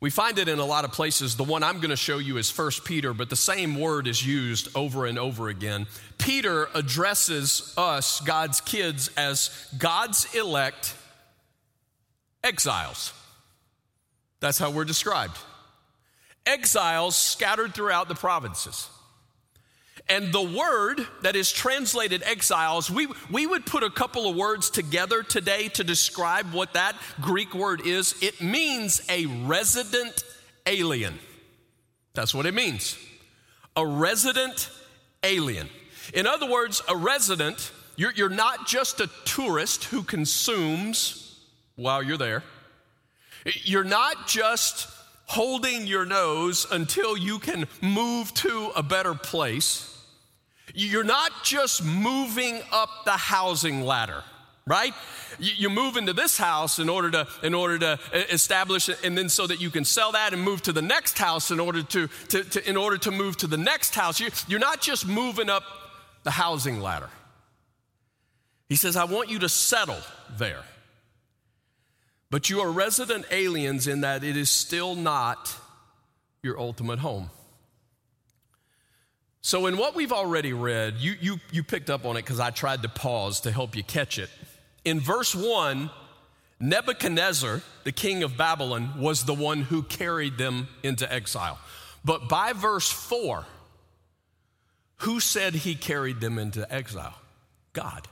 We 0.00 0.08
find 0.08 0.38
it 0.38 0.48
in 0.48 0.58
a 0.58 0.64
lot 0.64 0.84
of 0.84 0.92
places. 0.92 1.36
The 1.36 1.44
one 1.44 1.62
I'm 1.62 1.76
going 1.76 1.90
to 1.90 1.96
show 1.96 2.18
you 2.18 2.38
is 2.38 2.56
1 2.56 2.70
Peter, 2.86 3.12
but 3.12 3.28
the 3.28 3.36
same 3.36 3.78
word 3.78 4.06
is 4.06 4.26
used 4.26 4.74
over 4.74 5.04
and 5.04 5.18
over 5.18 5.50
again. 5.50 5.86
Peter 6.16 6.68
addresses 6.74 7.74
us, 7.76 8.20
God's 8.20 8.62
kids, 8.62 9.10
as 9.16 9.50
God's 9.78 10.34
elect 10.34 10.94
exiles. 12.42 13.12
That's 14.40 14.58
how 14.58 14.70
we're 14.70 14.86
described 14.86 15.36
exiles 16.50 17.16
scattered 17.16 17.74
throughout 17.74 18.08
the 18.08 18.14
provinces. 18.14 18.88
And 20.08 20.32
the 20.32 20.42
word 20.42 21.06
that 21.22 21.36
is 21.36 21.52
translated 21.52 22.22
exiles, 22.24 22.90
we, 22.90 23.06
we 23.30 23.46
would 23.46 23.64
put 23.64 23.84
a 23.84 23.90
couple 23.90 24.28
of 24.28 24.34
words 24.34 24.68
together 24.68 25.22
today 25.22 25.68
to 25.68 25.84
describe 25.84 26.52
what 26.52 26.72
that 26.74 26.96
Greek 27.20 27.54
word 27.54 27.86
is. 27.86 28.16
It 28.20 28.42
means 28.42 29.02
a 29.08 29.26
resident 29.26 30.24
alien. 30.66 31.18
That's 32.14 32.34
what 32.34 32.46
it 32.46 32.54
means. 32.54 32.98
A 33.76 33.86
resident 33.86 34.68
alien. 35.22 35.68
In 36.12 36.26
other 36.26 36.50
words, 36.50 36.82
a 36.88 36.96
resident, 36.96 37.70
you're, 37.94 38.12
you're 38.12 38.28
not 38.28 38.66
just 38.66 39.00
a 39.00 39.08
tourist 39.24 39.84
who 39.84 40.02
consumes 40.02 41.38
while 41.76 42.02
you're 42.02 42.18
there. 42.18 42.42
You're 43.62 43.84
not 43.84 44.26
just 44.26 44.88
holding 45.30 45.86
your 45.86 46.04
nose 46.04 46.66
until 46.72 47.16
you 47.16 47.38
can 47.38 47.68
move 47.80 48.34
to 48.34 48.72
a 48.74 48.82
better 48.82 49.14
place. 49.14 49.86
You're 50.74 51.04
not 51.04 51.30
just 51.44 51.84
moving 51.84 52.60
up 52.72 52.90
the 53.04 53.12
housing 53.12 53.82
ladder, 53.82 54.24
right? 54.66 54.92
You 55.38 55.70
move 55.70 55.96
into 55.96 56.12
this 56.12 56.36
house 56.36 56.80
in 56.80 56.88
order 56.88 57.10
to 57.12 57.28
in 57.44 57.54
order 57.54 57.78
to 57.78 57.98
establish 58.32 58.88
it, 58.88 58.98
and 59.04 59.16
then 59.16 59.28
so 59.28 59.46
that 59.46 59.60
you 59.60 59.70
can 59.70 59.84
sell 59.84 60.10
that 60.12 60.32
and 60.32 60.42
move 60.42 60.62
to 60.62 60.72
the 60.72 60.82
next 60.82 61.16
house 61.16 61.52
in 61.52 61.60
order 61.60 61.84
to, 61.84 62.08
to, 62.28 62.42
to 62.42 62.68
in 62.68 62.76
order 62.76 62.98
to 62.98 63.12
move 63.12 63.36
to 63.36 63.46
the 63.46 63.56
next 63.56 63.94
house. 63.94 64.18
You're, 64.18 64.30
you're 64.48 64.58
not 64.58 64.80
just 64.80 65.06
moving 65.06 65.48
up 65.48 65.62
the 66.24 66.32
housing 66.32 66.80
ladder. 66.80 67.10
He 68.68 68.74
says, 68.76 68.96
I 68.96 69.04
want 69.04 69.30
you 69.30 69.38
to 69.40 69.48
settle 69.48 70.02
there. 70.38 70.64
But 72.30 72.48
you 72.48 72.60
are 72.60 72.70
resident 72.70 73.26
aliens 73.30 73.86
in 73.86 74.02
that 74.02 74.22
it 74.22 74.36
is 74.36 74.50
still 74.50 74.94
not 74.94 75.56
your 76.42 76.58
ultimate 76.58 77.00
home. 77.00 77.30
So, 79.42 79.66
in 79.66 79.78
what 79.78 79.94
we've 79.94 80.12
already 80.12 80.52
read, 80.52 80.96
you, 80.98 81.14
you, 81.20 81.36
you 81.50 81.64
picked 81.64 81.90
up 81.90 82.04
on 82.04 82.16
it 82.16 82.22
because 82.22 82.40
I 82.40 82.50
tried 82.50 82.82
to 82.82 82.88
pause 82.88 83.40
to 83.40 83.50
help 83.50 83.74
you 83.74 83.82
catch 83.82 84.18
it. 84.18 84.28
In 84.84 85.00
verse 85.00 85.34
1, 85.34 85.90
Nebuchadnezzar, 86.60 87.62
the 87.84 87.92
king 87.92 88.22
of 88.22 88.36
Babylon, 88.36 89.00
was 89.00 89.24
the 89.24 89.34
one 89.34 89.62
who 89.62 89.82
carried 89.82 90.36
them 90.36 90.68
into 90.82 91.10
exile. 91.10 91.58
But 92.04 92.28
by 92.28 92.52
verse 92.52 92.90
4, 92.90 93.46
who 94.96 95.20
said 95.20 95.54
he 95.54 95.74
carried 95.74 96.20
them 96.20 96.38
into 96.38 96.70
exile? 96.72 97.14
God. 97.72 98.08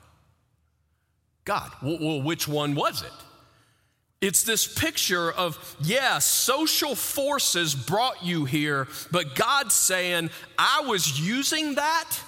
God. 1.45 1.71
Well, 1.83 2.23
which 2.23 2.49
one 2.49 2.75
was 2.75 3.03
it? 3.03 3.13
It's 4.21 4.43
this 4.43 4.67
picture 4.67 5.31
of, 5.31 5.77
yeah, 5.81 6.19
social 6.19 6.97
forces 6.97 7.75
brought 7.75 8.25
you 8.25 8.45
here, 8.45 8.89
but 9.13 9.37
God's 9.37 9.75
saying, 9.75 10.31
I 10.59 10.83
was 10.87 11.21
using 11.21 11.77
that. 11.77 12.19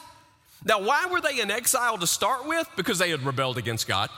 Now, 0.65 0.83
why 0.83 1.07
were 1.11 1.21
they 1.21 1.41
in 1.41 1.51
exile 1.51 1.99
to 1.99 2.07
start 2.07 2.47
with? 2.47 2.69
Because 2.77 2.99
they 2.99 3.11
had 3.11 3.23
rebelled 3.23 3.59
against 3.59 3.89
God. 3.89 4.09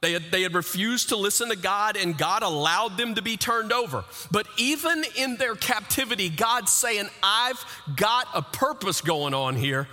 They 0.00 0.12
had, 0.12 0.30
they 0.30 0.40
had 0.40 0.54
refused 0.54 1.10
to 1.10 1.16
listen 1.16 1.50
to 1.50 1.56
God, 1.56 1.96
and 1.98 2.16
God 2.16 2.42
allowed 2.42 2.96
them 2.96 3.16
to 3.16 3.22
be 3.22 3.36
turned 3.36 3.70
over. 3.70 4.04
But 4.30 4.46
even 4.56 5.04
in 5.14 5.36
their 5.36 5.54
captivity, 5.54 6.30
God's 6.30 6.72
saying, 6.72 7.08
I've 7.22 7.62
got 7.96 8.28
a 8.32 8.40
purpose 8.40 9.02
going 9.02 9.34
on 9.34 9.56
here. 9.56 9.88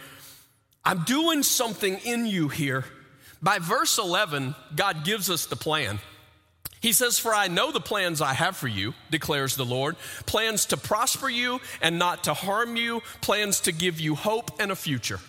I'm 0.86 1.04
doing 1.04 1.44
something 1.44 1.98
in 2.06 2.26
you 2.26 2.48
here. 2.48 2.86
By 3.42 3.60
verse 3.60 3.98
11, 3.98 4.56
God 4.78 5.04
gives 5.04 5.30
us 5.30 5.46
the 5.46 5.58
plan. 5.58 6.00
He 6.80 6.94
says, 6.94 7.18
For 7.18 7.34
I 7.34 7.48
know 7.48 7.72
the 7.72 7.80
plans 7.80 8.22
I 8.22 8.34
have 8.34 8.56
for 8.56 8.68
you, 8.68 8.94
declares 9.10 9.56
the 9.56 9.66
Lord 9.66 9.96
plans 10.26 10.68
to 10.68 10.78
prosper 10.78 11.30
you 11.30 11.60
and 11.82 11.98
not 11.98 12.26
to 12.26 12.34
harm 12.34 12.76
you, 12.76 13.02
plans 13.22 13.62
to 13.62 13.72
give 13.72 14.00
you 14.00 14.16
hope 14.16 14.52
and 14.60 14.72
a 14.72 14.76
future. 14.76 15.20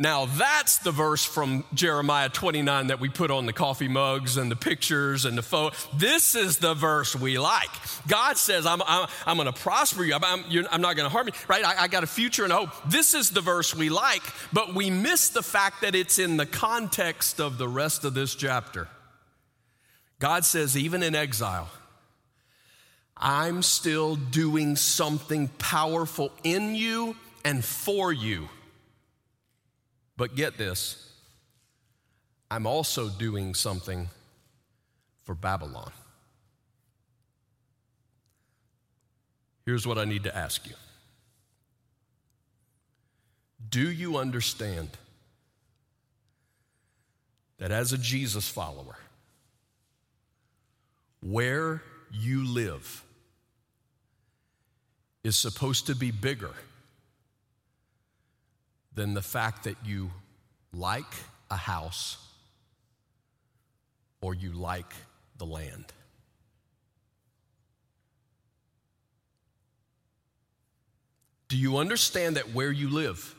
Now, 0.00 0.24
that's 0.24 0.78
the 0.78 0.92
verse 0.92 1.22
from 1.22 1.62
Jeremiah 1.74 2.30
29 2.30 2.86
that 2.86 3.00
we 3.00 3.10
put 3.10 3.30
on 3.30 3.44
the 3.44 3.52
coffee 3.52 3.86
mugs 3.86 4.38
and 4.38 4.50
the 4.50 4.56
pictures 4.56 5.26
and 5.26 5.36
the 5.36 5.42
photo. 5.42 5.76
This 5.94 6.34
is 6.34 6.56
the 6.56 6.72
verse 6.72 7.14
we 7.14 7.38
like. 7.38 7.68
God 8.08 8.38
says, 8.38 8.64
I'm, 8.64 8.80
I'm, 8.86 9.08
I'm 9.26 9.36
going 9.36 9.52
to 9.52 9.60
prosper 9.60 10.02
you. 10.02 10.14
I'm, 10.14 10.24
I'm, 10.24 10.44
I'm 10.70 10.80
not 10.80 10.96
going 10.96 11.04
to 11.04 11.10
harm 11.10 11.26
you, 11.26 11.34
right? 11.48 11.62
I, 11.62 11.82
I 11.82 11.88
got 11.88 12.02
a 12.02 12.06
future 12.06 12.44
and 12.44 12.52
a 12.52 12.56
hope. 12.56 12.70
This 12.86 13.12
is 13.12 13.28
the 13.28 13.42
verse 13.42 13.76
we 13.76 13.90
like, 13.90 14.22
but 14.54 14.74
we 14.74 14.88
miss 14.88 15.28
the 15.28 15.42
fact 15.42 15.82
that 15.82 15.94
it's 15.94 16.18
in 16.18 16.38
the 16.38 16.46
context 16.46 17.38
of 17.38 17.58
the 17.58 17.68
rest 17.68 18.06
of 18.06 18.14
this 18.14 18.34
chapter. 18.34 18.88
God 20.20 20.44
says, 20.44 20.76
even 20.76 21.02
in 21.02 21.16
exile, 21.16 21.68
I'm 23.16 23.62
still 23.62 24.14
doing 24.14 24.76
something 24.76 25.48
powerful 25.58 26.30
in 26.44 26.76
you 26.76 27.16
and 27.44 27.64
for 27.64 28.12
you. 28.12 28.48
But 30.16 30.36
get 30.36 30.56
this 30.56 31.10
I'm 32.50 32.66
also 32.66 33.08
doing 33.08 33.54
something 33.54 34.08
for 35.24 35.34
Babylon. 35.34 35.92
Here's 39.64 39.86
what 39.86 39.98
I 39.98 40.04
need 40.04 40.24
to 40.24 40.36
ask 40.36 40.66
you 40.66 40.74
Do 43.68 43.90
you 43.90 44.18
understand 44.18 44.90
that 47.58 47.70
as 47.70 47.92
a 47.92 47.98
Jesus 47.98 48.48
follower, 48.48 48.96
where 51.20 51.82
you 52.10 52.46
live 52.46 53.04
is 55.22 55.36
supposed 55.36 55.86
to 55.86 55.94
be 55.94 56.10
bigger 56.10 56.54
than 58.94 59.14
the 59.14 59.22
fact 59.22 59.64
that 59.64 59.76
you 59.84 60.10
like 60.72 61.12
a 61.50 61.56
house 61.56 62.16
or 64.20 64.34
you 64.34 64.52
like 64.52 64.92
the 65.38 65.46
land. 65.46 65.84
Do 71.48 71.56
you 71.56 71.78
understand 71.78 72.36
that 72.36 72.54
where 72.54 72.70
you 72.70 72.88
live 72.88 73.34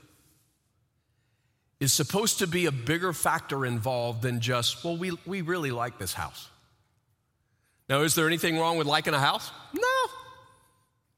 is 1.79 1.93
supposed 1.93 2.39
to 2.39 2.47
be 2.47 2.65
a 2.65 2.71
bigger 2.71 3.13
factor 3.13 3.65
involved 3.65 4.21
than 4.21 4.41
just, 4.41 4.83
well, 4.83 4.97
we, 4.97 5.17
we 5.25 5.41
really 5.41 5.71
like 5.71 5.97
this 5.97 6.13
house? 6.13 6.49
Now, 7.91 8.03
is 8.03 8.15
there 8.15 8.25
anything 8.25 8.57
wrong 8.57 8.77
with 8.77 8.87
liking 8.87 9.13
a 9.13 9.19
house? 9.19 9.51
No. 9.73 10.11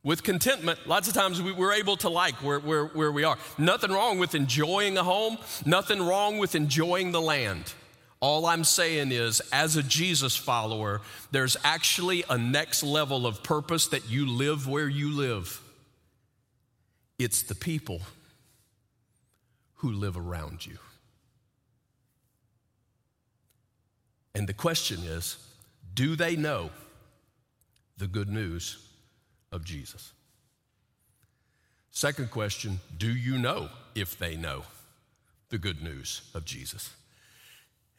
With 0.01 0.23
contentment, 0.23 0.87
lots 0.87 1.07
of 1.07 1.13
times 1.13 1.39
we, 1.39 1.51
we're 1.51 1.73
able 1.73 1.97
to 1.97 2.09
like 2.09 2.33
where, 2.41 2.59
where, 2.59 2.85
where 2.85 3.11
we 3.11 3.23
are. 3.23 3.37
Nothing 3.59 3.91
wrong 3.91 4.17
with 4.17 4.33
enjoying 4.33 4.97
a 4.97 5.03
home, 5.03 5.37
nothing 5.67 6.01
wrong 6.01 6.39
with 6.39 6.55
enjoying 6.55 7.11
the 7.11 7.21
land. 7.21 7.71
All 8.21 8.47
I'm 8.47 8.63
saying 8.63 9.11
is, 9.11 9.39
as 9.51 9.75
a 9.75 9.83
Jesus 9.83 10.35
follower, 10.35 11.01
there's 11.29 11.57
actually 11.63 12.23
a 12.27 12.39
next 12.39 12.81
level 12.81 13.27
of 13.27 13.43
purpose 13.43 13.89
that 13.89 14.09
you 14.09 14.25
live 14.25 14.67
where 14.67 14.89
you 14.89 15.11
live. 15.11 15.61
It's 17.19 17.43
the 17.43 17.53
people 17.53 18.01
who 19.75 19.91
live 19.91 20.17
around 20.17 20.65
you. 20.65 20.79
And 24.33 24.49
the 24.49 24.53
question 24.53 25.01
is 25.03 25.37
do 25.93 26.15
they 26.15 26.35
know 26.35 26.71
the 27.97 28.07
good 28.07 28.29
news 28.29 28.77
of 29.51 29.63
Jesus? 29.63 30.13
Second 31.91 32.31
question 32.31 32.79
do 32.97 33.13
you 33.13 33.37
know 33.37 33.69
if 33.93 34.17
they 34.17 34.35
know 34.35 34.63
the 35.49 35.57
good 35.57 35.83
news 35.83 36.21
of 36.33 36.45
Jesus? 36.45 36.89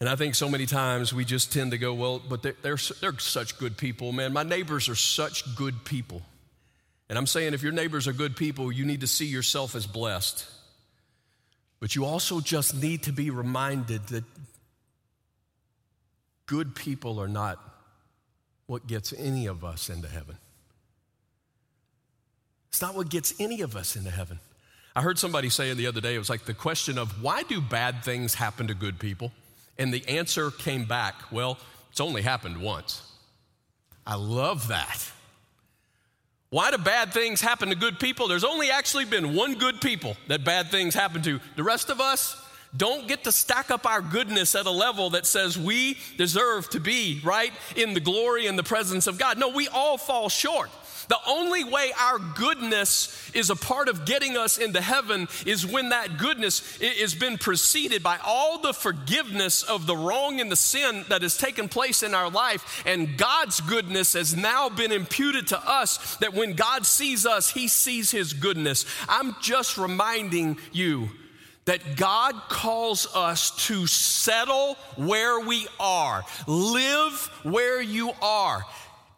And 0.01 0.09
I 0.09 0.17
think 0.17 0.35
so 0.35 0.49
many 0.49 0.67
times 0.67 1.15
we 1.15 1.25
just 1.25 1.53
tend 1.53 1.71
to 1.71 1.79
go, 1.79 1.95
well, 1.95 2.19
but 2.19 2.43
they're, 2.43 2.57
they're, 2.63 2.79
they're 3.01 3.19
such 3.19 3.57
good 3.59 3.77
people, 3.79 4.13
man. 4.13 4.33
My 4.33 4.43
neighbors 4.43 4.89
are 4.89 4.97
such 4.97 5.55
good 5.55 5.85
people. 5.85 6.23
And 7.09 7.17
I'm 7.17 7.27
saying 7.27 7.55
if 7.55 7.63
your 7.63 7.73
neighbors 7.73 8.09
are 8.09 8.13
good 8.13 8.37
people, 8.37 8.73
you 8.73 8.85
need 8.85 9.03
to 9.03 9.07
see 9.07 9.27
yourself 9.27 9.75
as 9.75 9.87
blessed. 9.87 10.47
But 11.79 11.95
you 11.95 12.05
also 12.05 12.41
just 12.41 12.75
need 12.75 13.05
to 13.05 13.13
be 13.13 13.31
reminded 13.31 14.07
that 14.09 14.25
good 16.47 16.75
people 16.75 17.21
are 17.21 17.29
not 17.29 17.74
what 18.67 18.87
gets 18.87 19.13
any 19.13 19.47
of 19.47 19.65
us 19.65 19.89
into 19.91 20.09
heaven. 20.09 20.37
It's 22.69 22.83
not 22.83 22.95
what 22.95 23.09
gets 23.09 23.35
any 23.39 23.61
of 23.61 23.77
us 23.77 23.97
into 23.97 24.11
heaven. 24.11 24.41
I 24.97 25.03
heard 25.03 25.19
somebody 25.19 25.49
say 25.49 25.73
the 25.75 25.87
other 25.87 26.01
day, 26.01 26.15
it 26.15 26.19
was 26.19 26.31
like 26.31 26.45
the 26.45 26.55
question 26.55 26.99
of 26.99 27.23
why 27.23 27.43
do 27.43 27.61
bad 27.61 28.05
things 28.05 28.35
happen 28.35 28.69
to 28.69 28.75
good 28.75 28.99
people? 28.99 29.33
And 29.79 29.93
the 29.93 30.07
answer 30.09 30.51
came 30.51 30.85
back, 30.85 31.15
well, 31.33 31.59
it's 31.91 32.01
only 32.01 32.23
happened 32.23 32.61
once. 32.61 33.03
I 34.07 34.17
love 34.17 34.69
that. 34.69 35.11
Why 36.51 36.71
do 36.71 36.79
bad 36.79 37.13
things 37.13 37.41
happen 37.41 37.71
to 37.71 37.75
good 37.75 37.99
people? 37.99 38.29
There's 38.29 38.45
only 38.45 38.71
actually 38.71 39.05
been 39.07 39.35
one 39.35 39.55
good 39.55 39.81
people 39.81 40.17
that 40.29 40.45
bad 40.45 40.71
things 40.71 40.95
happen 40.95 41.23
to. 41.23 41.41
The 41.57 41.65
rest 41.65 41.91
of 41.91 42.01
us 42.01 42.41
don't 42.77 43.07
get 43.07 43.25
to 43.25 43.33
stack 43.33 43.71
up 43.71 43.87
our 43.87 44.01
goodness 44.01 44.55
at 44.55 44.67
a 44.67 44.71
level 44.71 45.11
that 45.11 45.27
says 45.27 45.59
we 45.59 45.99
deserve 46.17 46.69
to 46.71 46.81
be, 46.81 47.21
right, 47.23 47.53
in 47.77 47.95
the 47.95 48.01
glory 48.01 48.47
and 48.47 48.59
the 48.59 48.65
presence 48.65 49.07
of 49.07 49.19
God. 49.19 49.39
No, 49.39 49.49
we 49.49 49.69
all 49.69 49.97
fall 49.97 50.29
short. 50.29 50.71
The 51.09 51.19
only 51.27 51.65
way 51.65 51.93
our 52.01 52.19
goodness 52.19 53.31
is 53.35 53.51
a 53.51 53.57
part 53.57 53.89
of 53.89 54.07
getting 54.07 54.37
us 54.37 54.59
into 54.59 54.81
heaven 54.81 55.29
is 55.45 55.67
when 55.67 55.91
that 55.91 56.19
goodness 56.19 56.79
has 56.81 57.15
been 57.15 57.39
preceded 57.39 58.03
by 58.03 58.19
all 58.25 58.59
the 58.59 58.73
forgiveness 58.73 59.63
of 59.63 59.87
the 59.87 59.97
wrong 59.97 60.41
and 60.41 60.51
the 60.51 60.57
sin 60.57 61.05
that 61.09 61.23
has 61.23 61.37
taken 61.37 61.69
place 61.69 62.03
in 62.03 62.15
our 62.15 62.31
life. 62.31 62.83
And 62.87 63.17
God's 63.19 63.61
goodness 63.61 64.15
has 64.15 64.37
now 64.37 64.69
been 64.69 64.93
imputed 64.93 65.49
to 65.49 65.71
us 65.71 66.17
that 66.17 66.35
when 66.35 66.55
God 66.55 66.87
sees 66.87 67.27
us, 67.27 67.51
he 67.51 67.69
sees 67.69 68.11
his 68.11 68.33
goodness. 68.33 68.87
I'm 69.09 69.37
just 69.41 69.77
reminding 69.77 70.59
you 70.73 71.11
that 71.65 71.97
God 71.97 72.35
calls 72.49 73.07
us 73.15 73.67
to 73.67 73.87
settle 73.87 74.75
where 74.97 75.41
we 75.41 75.67
are, 75.81 76.25
live 76.47 77.31
where 77.43 77.81
you 77.81 78.13
are. 78.21 78.65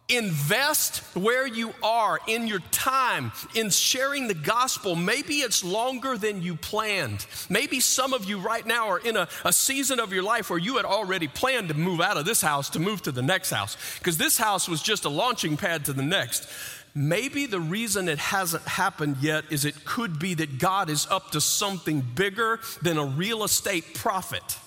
Invest 0.08 0.98
where 1.16 1.48
you 1.48 1.74
are 1.82 2.20
in 2.28 2.46
your 2.46 2.60
time 2.70 3.32
in 3.56 3.70
sharing 3.70 4.28
the 4.28 4.34
gospel. 4.34 4.94
Maybe 4.94 5.38
it's 5.38 5.64
longer 5.64 6.16
than 6.16 6.42
you 6.42 6.54
planned. 6.54 7.26
Maybe 7.50 7.80
some 7.80 8.12
of 8.12 8.24
you 8.24 8.38
right 8.38 8.64
now 8.64 8.86
are 8.88 9.00
in 9.00 9.16
a, 9.16 9.26
a 9.44 9.52
season 9.52 9.98
of 9.98 10.12
your 10.12 10.22
life 10.22 10.48
where 10.48 10.60
you 10.60 10.76
had 10.76 10.84
already 10.84 11.26
planned 11.26 11.70
to 11.70 11.74
move 11.74 12.00
out 12.00 12.16
of 12.16 12.24
this 12.24 12.40
house 12.40 12.70
to 12.70 12.78
move 12.78 13.02
to 13.02 13.10
the 13.10 13.20
next 13.20 13.50
house 13.50 13.76
because 13.98 14.16
this 14.16 14.38
house 14.38 14.68
was 14.68 14.80
just 14.80 15.06
a 15.06 15.08
launching 15.08 15.56
pad 15.56 15.84
to 15.86 15.92
the 15.92 16.04
next. 16.04 16.48
Maybe 16.98 17.44
the 17.44 17.60
reason 17.60 18.08
it 18.08 18.18
hasn't 18.18 18.62
happened 18.62 19.18
yet 19.20 19.44
is 19.50 19.66
it 19.66 19.84
could 19.84 20.18
be 20.18 20.32
that 20.32 20.58
God 20.58 20.88
is 20.88 21.06
up 21.10 21.32
to 21.32 21.42
something 21.42 22.00
bigger 22.00 22.58
than 22.80 22.96
a 22.96 23.04
real 23.04 23.44
estate 23.44 23.92
profit. 23.92 24.58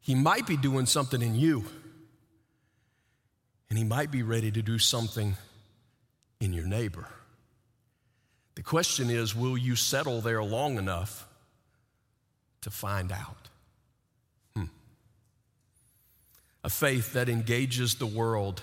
He 0.00 0.14
might 0.14 0.46
be 0.46 0.58
doing 0.58 0.84
something 0.84 1.22
in 1.22 1.34
you 1.34 1.64
and 3.70 3.78
he 3.78 3.84
might 3.84 4.10
be 4.10 4.22
ready 4.22 4.50
to 4.50 4.60
do 4.60 4.78
something 4.78 5.34
in 6.40 6.52
your 6.52 6.66
neighbor. 6.66 7.08
The 8.54 8.62
question 8.62 9.08
is 9.08 9.34
will 9.34 9.56
you 9.56 9.76
settle 9.76 10.20
there 10.20 10.44
long 10.44 10.76
enough 10.76 11.26
to 12.60 12.70
find 12.70 13.10
out? 13.10 13.48
Hmm. 14.54 14.64
A 16.62 16.68
faith 16.68 17.14
that 17.14 17.30
engages 17.30 17.94
the 17.94 18.04
world 18.04 18.62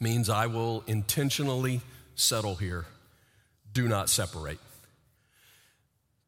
means 0.00 0.28
I 0.28 0.46
will 0.46 0.84
intentionally 0.86 1.80
settle 2.14 2.56
here, 2.56 2.86
do 3.72 3.88
not 3.88 4.08
separate. 4.08 4.58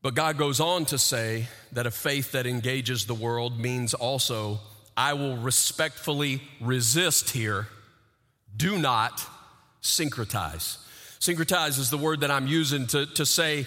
But 0.03 0.15
God 0.15 0.39
goes 0.39 0.61
on 0.61 0.87
to 0.87 0.99
say 0.99 1.47
that 1.73 1.87
a 1.87 1.91
faith 1.91 2.33
that 2.33 2.47
engages 2.47 3.05
the 3.05 3.15
world 3.15 3.59
means 3.59 3.93
also 3.93 4.61
I 4.97 5.15
will 5.15 5.37
respectfully 5.37 6.43
resist 6.61 7.31
here. 7.31 7.69
Do 8.57 8.79
not 8.79 9.25
syncretize. 9.83 10.79
Syncretize 11.21 11.79
is 11.79 11.91
the 11.91 11.99
word 11.99 12.21
that 12.21 12.31
I'm 12.31 12.47
using 12.47 12.87
to, 12.89 13.07
to 13.07 13.27
say 13.27 13.67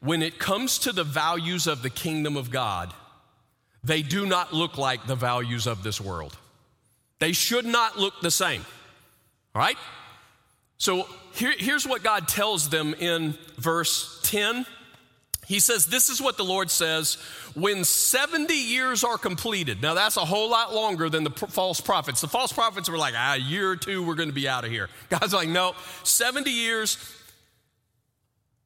when 0.00 0.22
it 0.22 0.38
comes 0.38 0.78
to 0.80 0.92
the 0.92 1.04
values 1.04 1.66
of 1.66 1.82
the 1.82 1.90
kingdom 1.90 2.36
of 2.36 2.50
God, 2.50 2.92
they 3.82 4.02
do 4.02 4.26
not 4.26 4.52
look 4.52 4.78
like 4.78 5.06
the 5.06 5.14
values 5.14 5.66
of 5.66 5.82
this 5.82 6.00
world. 6.00 6.36
They 7.18 7.32
should 7.32 7.66
not 7.66 7.98
look 7.98 8.20
the 8.20 8.30
same. 8.30 8.64
Right? 9.54 9.76
So 10.78 11.06
here, 11.34 11.52
here's 11.56 11.86
what 11.86 12.02
God 12.02 12.28
tells 12.28 12.70
them 12.70 12.94
in 12.94 13.36
verse 13.58 14.20
10 14.24 14.66
he 15.50 15.58
says, 15.58 15.86
This 15.86 16.10
is 16.10 16.22
what 16.22 16.36
the 16.36 16.44
Lord 16.44 16.70
says 16.70 17.16
when 17.54 17.82
70 17.82 18.54
years 18.54 19.02
are 19.02 19.18
completed. 19.18 19.82
Now, 19.82 19.94
that's 19.94 20.16
a 20.16 20.24
whole 20.24 20.48
lot 20.48 20.72
longer 20.72 21.10
than 21.10 21.24
the 21.24 21.30
false 21.30 21.80
prophets. 21.80 22.20
The 22.20 22.28
false 22.28 22.52
prophets 22.52 22.88
were 22.88 22.96
like, 22.96 23.14
ah, 23.16 23.34
a 23.34 23.36
year 23.36 23.72
or 23.72 23.74
two, 23.74 24.06
we're 24.06 24.14
going 24.14 24.28
to 24.28 24.34
be 24.34 24.46
out 24.46 24.64
of 24.64 24.70
here. 24.70 24.88
God's 25.08 25.34
like, 25.34 25.48
no, 25.48 25.74
70 26.04 26.48
years. 26.52 26.98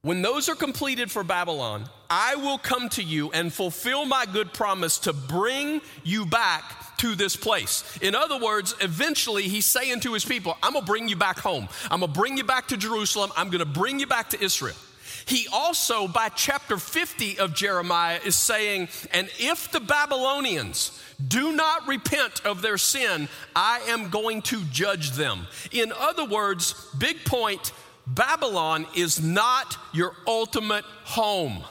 When 0.05 0.21
those 0.21 0.51
are 0.51 0.55
completed 0.55 1.11
for 1.11 1.25
Babylon, 1.25 1.87
I 2.11 2.35
will 2.35 2.59
come 2.59 2.91
to 2.91 3.03
you 3.03 3.33
and 3.33 3.51
fulfill 3.51 4.05
my 4.05 4.27
good 4.27 4.53
promise 4.53 4.99
to 4.99 5.15
bring 5.15 5.81
you 6.03 6.27
back 6.27 6.99
to 6.99 7.15
this 7.15 7.37
place. 7.37 7.99
In 8.03 8.15
other 8.15 8.39
words, 8.39 8.75
eventually 8.83 9.45
he's 9.45 9.65
saying 9.65 10.01
to 10.01 10.13
his 10.13 10.23
people, 10.23 10.59
I'm 10.63 10.75
gonna 10.75 10.85
bring 10.85 11.09
you 11.09 11.17
back 11.17 11.39
home. 11.39 11.71
I'm 11.91 12.01
gonna 12.01 12.13
bring 12.13 12.37
you 12.37 12.45
back 12.45 12.69
to 12.69 12.77
Jerusalem. 12.77 13.33
I'm 13.35 13.49
gonna 13.49 13.65
bring 13.65 13.99
you 13.99 14.07
back 14.07 14.29
to 14.31 14.45
Israel. 14.45 14.77
He 15.25 15.49
also, 15.51 16.07
by 16.07 16.29
chapter 16.29 16.77
50 16.77 17.39
of 17.39 17.55
Jeremiah, 17.55 18.21
is 18.27 18.37
saying, 18.37 18.89
And 19.11 19.31
if 19.39 19.73
the 19.73 19.81
Babylonians 19.81 21.01
do 21.27 21.53
not 21.53 21.89
repent 21.89 22.45
of 22.45 22.61
their 22.61 22.77
sin, 22.77 23.29
I 23.57 23.81
am 23.89 24.11
going 24.11 24.43
to 24.43 24.63
judge 24.65 25.13
them. 25.13 25.47
In 25.73 25.93
other 25.93 26.27
words, 26.27 26.75
big 26.99 27.25
point 27.25 27.73
Babylon 28.07 28.87
is 28.95 29.23
not 29.23 29.77
your 29.93 30.15
ultimate 30.27 30.85
home. 31.05 31.65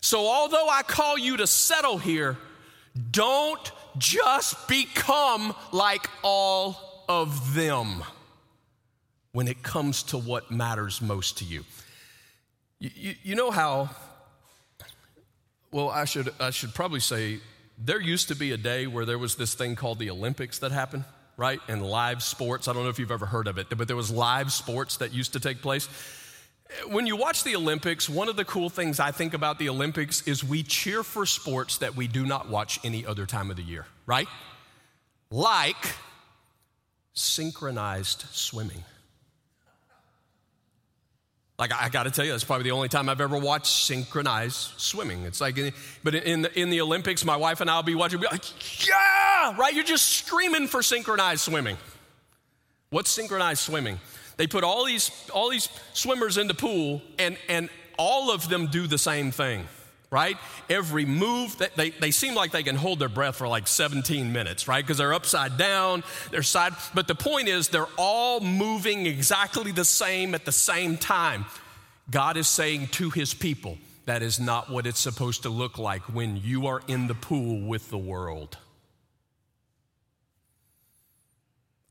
So, 0.00 0.26
although 0.26 0.68
I 0.68 0.82
call 0.82 1.18
you 1.18 1.36
to 1.38 1.46
settle 1.46 1.98
here, 1.98 2.38
don't 3.10 3.70
just 3.98 4.66
become 4.66 5.54
like 5.72 6.08
all 6.22 7.04
of 7.08 7.54
them 7.54 8.02
when 9.32 9.46
it 9.46 9.62
comes 9.62 10.02
to 10.04 10.18
what 10.18 10.50
matters 10.50 11.00
most 11.00 11.38
to 11.38 11.44
you. 11.44 11.64
You, 12.78 12.90
you, 12.94 13.14
you 13.22 13.34
know 13.34 13.50
how, 13.50 13.90
well, 15.70 15.90
I 15.90 16.04
should, 16.04 16.32
I 16.40 16.50
should 16.50 16.74
probably 16.74 17.00
say, 17.00 17.40
there 17.78 18.00
used 18.00 18.28
to 18.28 18.34
be 18.34 18.52
a 18.52 18.56
day 18.56 18.86
where 18.86 19.04
there 19.04 19.18
was 19.18 19.36
this 19.36 19.54
thing 19.54 19.76
called 19.76 19.98
the 19.98 20.10
Olympics 20.10 20.58
that 20.58 20.72
happened, 20.72 21.04
right? 21.40 21.58
And 21.68 21.82
live 21.82 22.22
sports. 22.22 22.68
I 22.68 22.74
don't 22.74 22.82
know 22.82 22.90
if 22.90 22.98
you've 22.98 23.10
ever 23.10 23.24
heard 23.24 23.48
of 23.48 23.56
it, 23.56 23.68
but 23.74 23.88
there 23.88 23.96
was 23.96 24.10
live 24.10 24.52
sports 24.52 24.98
that 24.98 25.14
used 25.14 25.32
to 25.32 25.40
take 25.40 25.62
place. 25.62 25.88
When 26.86 27.06
you 27.06 27.16
watch 27.16 27.44
the 27.44 27.56
Olympics, 27.56 28.10
one 28.10 28.28
of 28.28 28.36
the 28.36 28.44
cool 28.44 28.68
things 28.68 29.00
I 29.00 29.10
think 29.10 29.32
about 29.32 29.58
the 29.58 29.70
Olympics 29.70 30.28
is 30.28 30.44
we 30.44 30.62
cheer 30.62 31.02
for 31.02 31.24
sports 31.24 31.78
that 31.78 31.96
we 31.96 32.08
do 32.08 32.26
not 32.26 32.50
watch 32.50 32.78
any 32.84 33.06
other 33.06 33.24
time 33.24 33.50
of 33.50 33.56
the 33.56 33.62
year, 33.62 33.86
right? 34.04 34.28
Like 35.30 35.94
synchronized 37.14 38.26
swimming. 38.32 38.84
Like 41.60 41.74
I 41.74 41.90
got 41.90 42.04
to 42.04 42.10
tell 42.10 42.24
you, 42.24 42.30
that's 42.32 42.42
probably 42.42 42.64
the 42.64 42.70
only 42.70 42.88
time 42.88 43.10
I've 43.10 43.20
ever 43.20 43.36
watched 43.36 43.84
synchronized 43.84 44.80
swimming. 44.80 45.24
It's 45.24 45.42
like, 45.42 45.58
but 46.02 46.14
in 46.14 46.42
the, 46.42 46.58
in 46.58 46.70
the 46.70 46.80
Olympics, 46.80 47.22
my 47.22 47.36
wife 47.36 47.60
and 47.60 47.70
I'll 47.70 47.82
be 47.82 47.94
watching, 47.94 48.18
be 48.18 48.26
like, 48.26 48.88
yeah, 48.88 49.54
right. 49.58 49.74
You're 49.74 49.84
just 49.84 50.08
screaming 50.08 50.68
for 50.68 50.82
synchronized 50.82 51.42
swimming. 51.42 51.76
What's 52.88 53.10
synchronized 53.10 53.60
swimming? 53.60 54.00
They 54.38 54.46
put 54.46 54.64
all 54.64 54.86
these 54.86 55.10
all 55.34 55.50
these 55.50 55.68
swimmers 55.92 56.38
in 56.38 56.48
the 56.48 56.54
pool, 56.54 57.02
and 57.18 57.36
and 57.46 57.68
all 57.98 58.32
of 58.32 58.48
them 58.48 58.68
do 58.68 58.86
the 58.86 58.96
same 58.96 59.30
thing 59.30 59.68
right? 60.10 60.36
Every 60.68 61.04
move, 61.04 61.56
that 61.58 61.76
they, 61.76 61.90
they 61.90 62.10
seem 62.10 62.34
like 62.34 62.50
they 62.50 62.62
can 62.62 62.76
hold 62.76 62.98
their 62.98 63.08
breath 63.08 63.36
for 63.36 63.46
like 63.46 63.68
17 63.68 64.32
minutes, 64.32 64.66
right? 64.66 64.84
Because 64.84 64.98
they're 64.98 65.14
upside 65.14 65.56
down, 65.56 66.02
they're 66.30 66.42
side. 66.42 66.72
But 66.94 67.06
the 67.06 67.14
point 67.14 67.48
is, 67.48 67.68
they're 67.68 67.86
all 67.96 68.40
moving 68.40 69.06
exactly 69.06 69.70
the 69.70 69.84
same 69.84 70.34
at 70.34 70.44
the 70.44 70.52
same 70.52 70.96
time. 70.96 71.44
God 72.10 72.36
is 72.36 72.48
saying 72.48 72.88
to 72.88 73.10
his 73.10 73.34
people, 73.34 73.78
that 74.06 74.22
is 74.22 74.40
not 74.40 74.68
what 74.68 74.86
it's 74.86 74.98
supposed 74.98 75.44
to 75.44 75.48
look 75.48 75.78
like 75.78 76.02
when 76.12 76.36
you 76.36 76.66
are 76.66 76.82
in 76.88 77.06
the 77.06 77.14
pool 77.14 77.60
with 77.60 77.90
the 77.90 77.98
world. 77.98 78.58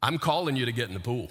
I'm 0.03 0.17
calling 0.17 0.57
you 0.57 0.65
to 0.65 0.71
get 0.73 0.89
in 0.89 0.93
the 0.93 0.99
pool, 0.99 1.29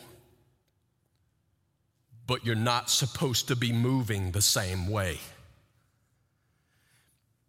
but 2.26 2.46
you're 2.46 2.54
not 2.54 2.88
supposed 2.88 3.48
to 3.48 3.56
be 3.56 3.72
moving 3.72 4.30
the 4.30 4.42
same 4.42 4.88
way. 4.88 5.18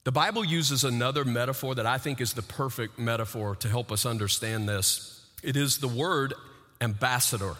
The 0.09 0.13
Bible 0.13 0.43
uses 0.43 0.83
another 0.83 1.23
metaphor 1.23 1.75
that 1.75 1.85
I 1.85 1.99
think 1.99 2.19
is 2.19 2.33
the 2.33 2.41
perfect 2.41 2.97
metaphor 2.97 3.55
to 3.57 3.69
help 3.69 3.91
us 3.91 4.07
understand 4.07 4.67
this. 4.67 5.23
It 5.43 5.55
is 5.55 5.77
the 5.77 5.87
word 5.87 6.33
ambassador. 6.81 7.53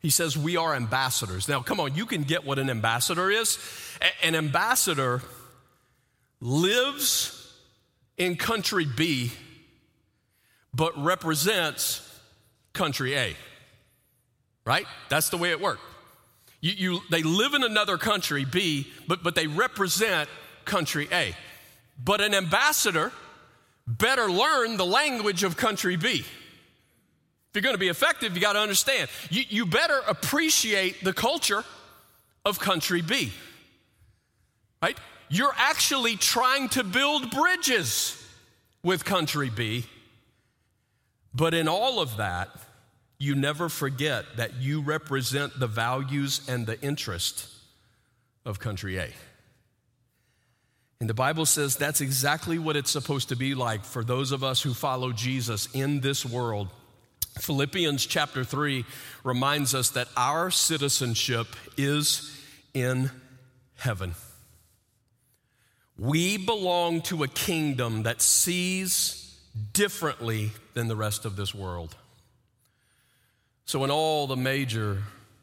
He 0.00 0.10
says, 0.10 0.36
We 0.36 0.58
are 0.58 0.74
ambassadors. 0.74 1.48
Now, 1.48 1.62
come 1.62 1.80
on, 1.80 1.94
you 1.94 2.04
can 2.04 2.24
get 2.24 2.44
what 2.44 2.58
an 2.58 2.68
ambassador 2.68 3.30
is. 3.30 3.58
A- 4.02 4.26
an 4.26 4.34
ambassador 4.34 5.22
lives 6.42 7.50
in 8.18 8.36
country 8.36 8.84
B, 8.84 9.32
but 10.74 11.02
represents 11.02 12.06
country 12.74 13.14
A. 13.14 13.34
Right? 14.66 14.84
That's 15.08 15.30
the 15.30 15.38
way 15.38 15.52
it 15.52 15.60
worked. 15.62 15.80
You, 16.60 16.72
you, 16.72 17.00
they 17.10 17.22
live 17.22 17.54
in 17.54 17.64
another 17.64 17.96
country, 17.96 18.44
B, 18.44 18.92
but, 19.08 19.22
but 19.22 19.34
they 19.34 19.46
represent 19.46 20.28
country 20.66 21.08
A. 21.10 21.34
But 22.02 22.20
an 22.20 22.34
ambassador 22.34 23.12
better 23.86 24.30
learn 24.30 24.76
the 24.76 24.86
language 24.86 25.42
of 25.44 25.56
country 25.56 25.96
B. 25.96 26.24
If 26.24 26.26
you're 27.54 27.62
going 27.62 27.74
to 27.74 27.78
be 27.78 27.88
effective, 27.88 28.34
you 28.34 28.40
got 28.40 28.54
to 28.54 28.58
understand. 28.58 29.08
You, 29.30 29.44
you 29.48 29.66
better 29.66 30.00
appreciate 30.08 31.04
the 31.04 31.12
culture 31.12 31.64
of 32.44 32.58
country 32.58 33.00
B. 33.00 33.32
Right? 34.82 34.98
You're 35.28 35.54
actually 35.56 36.16
trying 36.16 36.68
to 36.70 36.84
build 36.84 37.30
bridges 37.30 38.20
with 38.82 39.04
country 39.04 39.50
B. 39.50 39.86
But 41.32 41.54
in 41.54 41.68
all 41.68 42.00
of 42.00 42.16
that, 42.18 42.50
you 43.18 43.34
never 43.34 43.68
forget 43.68 44.24
that 44.36 44.54
you 44.54 44.80
represent 44.80 45.58
the 45.58 45.66
values 45.66 46.42
and 46.48 46.66
the 46.66 46.80
interest 46.80 47.48
of 48.44 48.58
country 48.58 48.98
A. 48.98 49.10
And 51.04 51.08
the 51.10 51.12
Bible 51.12 51.44
says 51.44 51.76
that's 51.76 52.00
exactly 52.00 52.58
what 52.58 52.76
it's 52.76 52.90
supposed 52.90 53.28
to 53.28 53.36
be 53.36 53.54
like 53.54 53.84
for 53.84 54.02
those 54.02 54.32
of 54.32 54.42
us 54.42 54.62
who 54.62 54.72
follow 54.72 55.12
Jesus 55.12 55.68
in 55.74 56.00
this 56.00 56.24
world. 56.24 56.68
Philippians 57.40 58.06
chapter 58.06 58.42
3 58.42 58.86
reminds 59.22 59.74
us 59.74 59.90
that 59.90 60.08
our 60.16 60.50
citizenship 60.50 61.46
is 61.76 62.34
in 62.72 63.10
heaven. 63.76 64.14
We 65.98 66.38
belong 66.38 67.02
to 67.02 67.22
a 67.22 67.28
kingdom 67.28 68.04
that 68.04 68.22
sees 68.22 69.38
differently 69.74 70.52
than 70.72 70.88
the 70.88 70.96
rest 70.96 71.26
of 71.26 71.36
this 71.36 71.54
world. 71.54 71.94
So, 73.66 73.84
in 73.84 73.90
all 73.90 74.26
the 74.26 74.36
major 74.36 75.02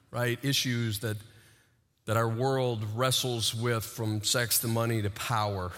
right 0.10 0.40
issues 0.42 1.02
that 1.02 1.18
that 2.12 2.18
our 2.18 2.28
world 2.28 2.84
wrestles 2.94 3.56
with 3.56 3.86
from 3.86 4.22
sex 4.22 4.60
to 4.60 4.68
money 4.68 5.02
to 5.02 5.10
power, 5.12 5.72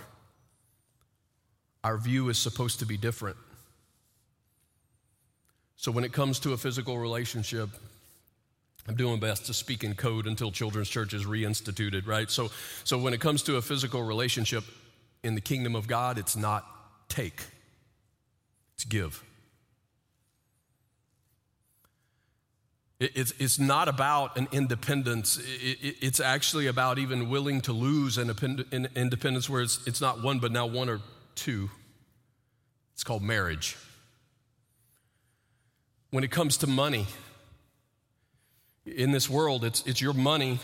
our 1.84 1.96
view 1.96 2.30
is 2.30 2.40
supposed 2.40 2.80
to 2.80 2.88
be 2.88 2.98
different. 2.98 3.38
So 5.76 5.92
when 5.92 6.04
it 6.04 6.12
comes 6.12 6.40
to 6.40 6.54
a 6.54 6.58
physical 6.58 6.98
relationship, 6.98 7.70
I'm 8.88 8.96
doing 8.96 9.20
best 9.20 9.46
to 9.46 9.54
speak 9.54 9.84
in 9.84 9.94
code 9.94 10.26
until 10.26 10.50
children's 10.50 10.90
church 10.90 11.14
is 11.14 11.24
reinstituted, 11.24 12.08
right? 12.08 12.32
So, 12.32 12.50
so 12.84 12.98
when 12.98 13.14
it 13.14 13.22
comes 13.22 13.44
to 13.44 13.58
a 13.58 13.62
physical 13.62 14.02
relationship 14.02 14.64
in 15.22 15.36
the 15.36 15.42
kingdom 15.42 15.76
of 15.76 15.86
God, 15.86 16.18
it's 16.18 16.36
not 16.36 16.66
take, 17.10 17.44
it's 18.74 18.86
give. 18.86 19.24
It's, 23.04 23.34
it's 23.38 23.60
not 23.60 23.90
about 23.90 24.38
an 24.38 24.48
independence. 24.52 25.38
It's 25.42 26.20
actually 26.20 26.68
about 26.68 27.00
even 27.00 27.30
willing 27.30 27.60
to 27.62 27.74
lose 27.74 28.18
an 28.18 28.30
independence 28.96 29.50
where 29.50 29.62
it's, 29.62 29.86
it's 29.86 30.00
not 30.00 30.24
one, 30.24 30.40
but 30.40 30.52
now 30.52 30.66
one 30.66 30.90
or 30.90 31.02
two. 31.36 31.70
It's 32.94 33.04
called 33.04 33.22
marriage. 33.22 33.76
When 36.12 36.24
it 36.24 36.32
comes 36.32 36.58
to 36.58 36.68
money, 36.68 37.08
in 38.86 39.12
this 39.12 39.30
world, 39.30 39.66
it's, 39.66 39.86
it's 39.86 40.02
your 40.02 40.14
money. 40.14 40.60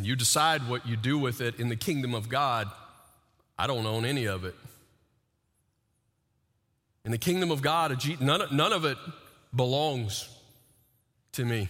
You 0.00 0.14
decide 0.14 0.68
what 0.68 0.86
you 0.86 0.96
do 0.96 1.18
with 1.18 1.40
it. 1.40 1.58
In 1.58 1.68
the 1.68 1.76
kingdom 1.76 2.14
of 2.14 2.28
God, 2.28 2.70
I 3.58 3.66
don't 3.66 3.86
own 3.86 4.04
any 4.04 4.26
of 4.26 4.44
it. 4.44 4.54
In 7.04 7.10
the 7.10 7.18
kingdom 7.18 7.50
of 7.50 7.62
God, 7.62 8.04
none, 8.20 8.42
none 8.52 8.72
of 8.72 8.84
it 8.84 8.98
belongs 9.54 10.28
to 11.32 11.44
me. 11.44 11.68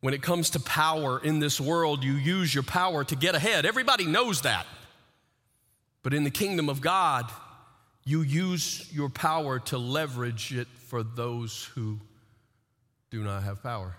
When 0.00 0.14
it 0.14 0.22
comes 0.22 0.50
to 0.50 0.60
power 0.60 1.18
in 1.22 1.40
this 1.40 1.60
world, 1.60 2.04
you 2.04 2.12
use 2.12 2.54
your 2.54 2.62
power 2.62 3.04
to 3.04 3.16
get 3.16 3.34
ahead. 3.34 3.66
Everybody 3.66 4.06
knows 4.06 4.42
that. 4.42 4.66
But 6.02 6.14
in 6.14 6.24
the 6.24 6.30
kingdom 6.30 6.68
of 6.68 6.80
God, 6.80 7.30
you 8.04 8.22
use 8.22 8.88
your 8.92 9.08
power 9.08 9.58
to 9.58 9.78
leverage 9.78 10.54
it 10.54 10.68
for 10.86 11.02
those 11.02 11.64
who 11.74 11.98
do 13.10 13.24
not 13.24 13.42
have 13.42 13.62
power. 13.62 13.96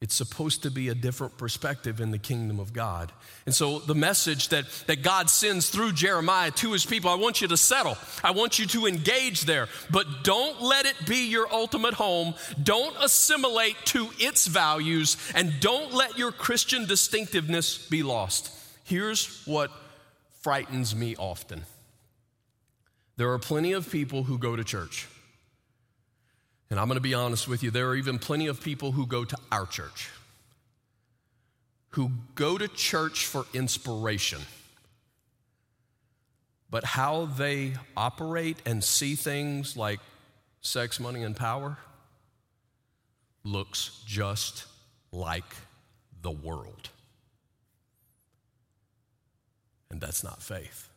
It's 0.00 0.14
supposed 0.14 0.62
to 0.62 0.70
be 0.70 0.88
a 0.88 0.94
different 0.94 1.36
perspective 1.36 2.00
in 2.00 2.10
the 2.10 2.18
kingdom 2.18 2.58
of 2.58 2.72
God. 2.72 3.12
And 3.44 3.54
so, 3.54 3.80
the 3.80 3.94
message 3.94 4.48
that, 4.48 4.64
that 4.86 5.02
God 5.02 5.28
sends 5.28 5.68
through 5.68 5.92
Jeremiah 5.92 6.50
to 6.52 6.72
his 6.72 6.86
people, 6.86 7.10
I 7.10 7.16
want 7.16 7.42
you 7.42 7.48
to 7.48 7.56
settle. 7.58 7.98
I 8.24 8.30
want 8.30 8.58
you 8.58 8.66
to 8.68 8.86
engage 8.86 9.42
there, 9.42 9.68
but 9.90 10.06
don't 10.24 10.62
let 10.62 10.86
it 10.86 10.96
be 11.06 11.28
your 11.28 11.52
ultimate 11.52 11.92
home. 11.92 12.34
Don't 12.62 12.96
assimilate 12.98 13.76
to 13.86 14.08
its 14.18 14.46
values, 14.46 15.18
and 15.34 15.52
don't 15.60 15.92
let 15.92 16.16
your 16.16 16.32
Christian 16.32 16.86
distinctiveness 16.86 17.86
be 17.88 18.02
lost. 18.02 18.56
Here's 18.84 19.44
what 19.46 19.70
frightens 20.40 20.94
me 20.94 21.14
often 21.16 21.64
there 23.18 23.30
are 23.32 23.38
plenty 23.38 23.72
of 23.72 23.90
people 23.92 24.22
who 24.22 24.38
go 24.38 24.56
to 24.56 24.64
church. 24.64 25.06
And 26.70 26.78
I'm 26.78 26.86
going 26.86 26.96
to 26.96 27.02
be 27.02 27.14
honest 27.14 27.48
with 27.48 27.62
you, 27.62 27.70
there 27.70 27.88
are 27.88 27.96
even 27.96 28.18
plenty 28.18 28.46
of 28.46 28.62
people 28.62 28.92
who 28.92 29.06
go 29.06 29.24
to 29.24 29.36
our 29.50 29.66
church, 29.66 30.08
who 31.90 32.12
go 32.36 32.56
to 32.56 32.68
church 32.68 33.26
for 33.26 33.44
inspiration. 33.52 34.40
But 36.70 36.84
how 36.84 37.24
they 37.26 37.72
operate 37.96 38.58
and 38.64 38.84
see 38.84 39.16
things 39.16 39.76
like 39.76 39.98
sex, 40.60 41.00
money, 41.00 41.24
and 41.24 41.36
power 41.36 41.76
looks 43.42 44.02
just 44.06 44.66
like 45.10 45.56
the 46.22 46.30
world. 46.30 46.90
And 49.90 50.00
that's 50.00 50.22
not 50.22 50.40
faith. 50.40 50.88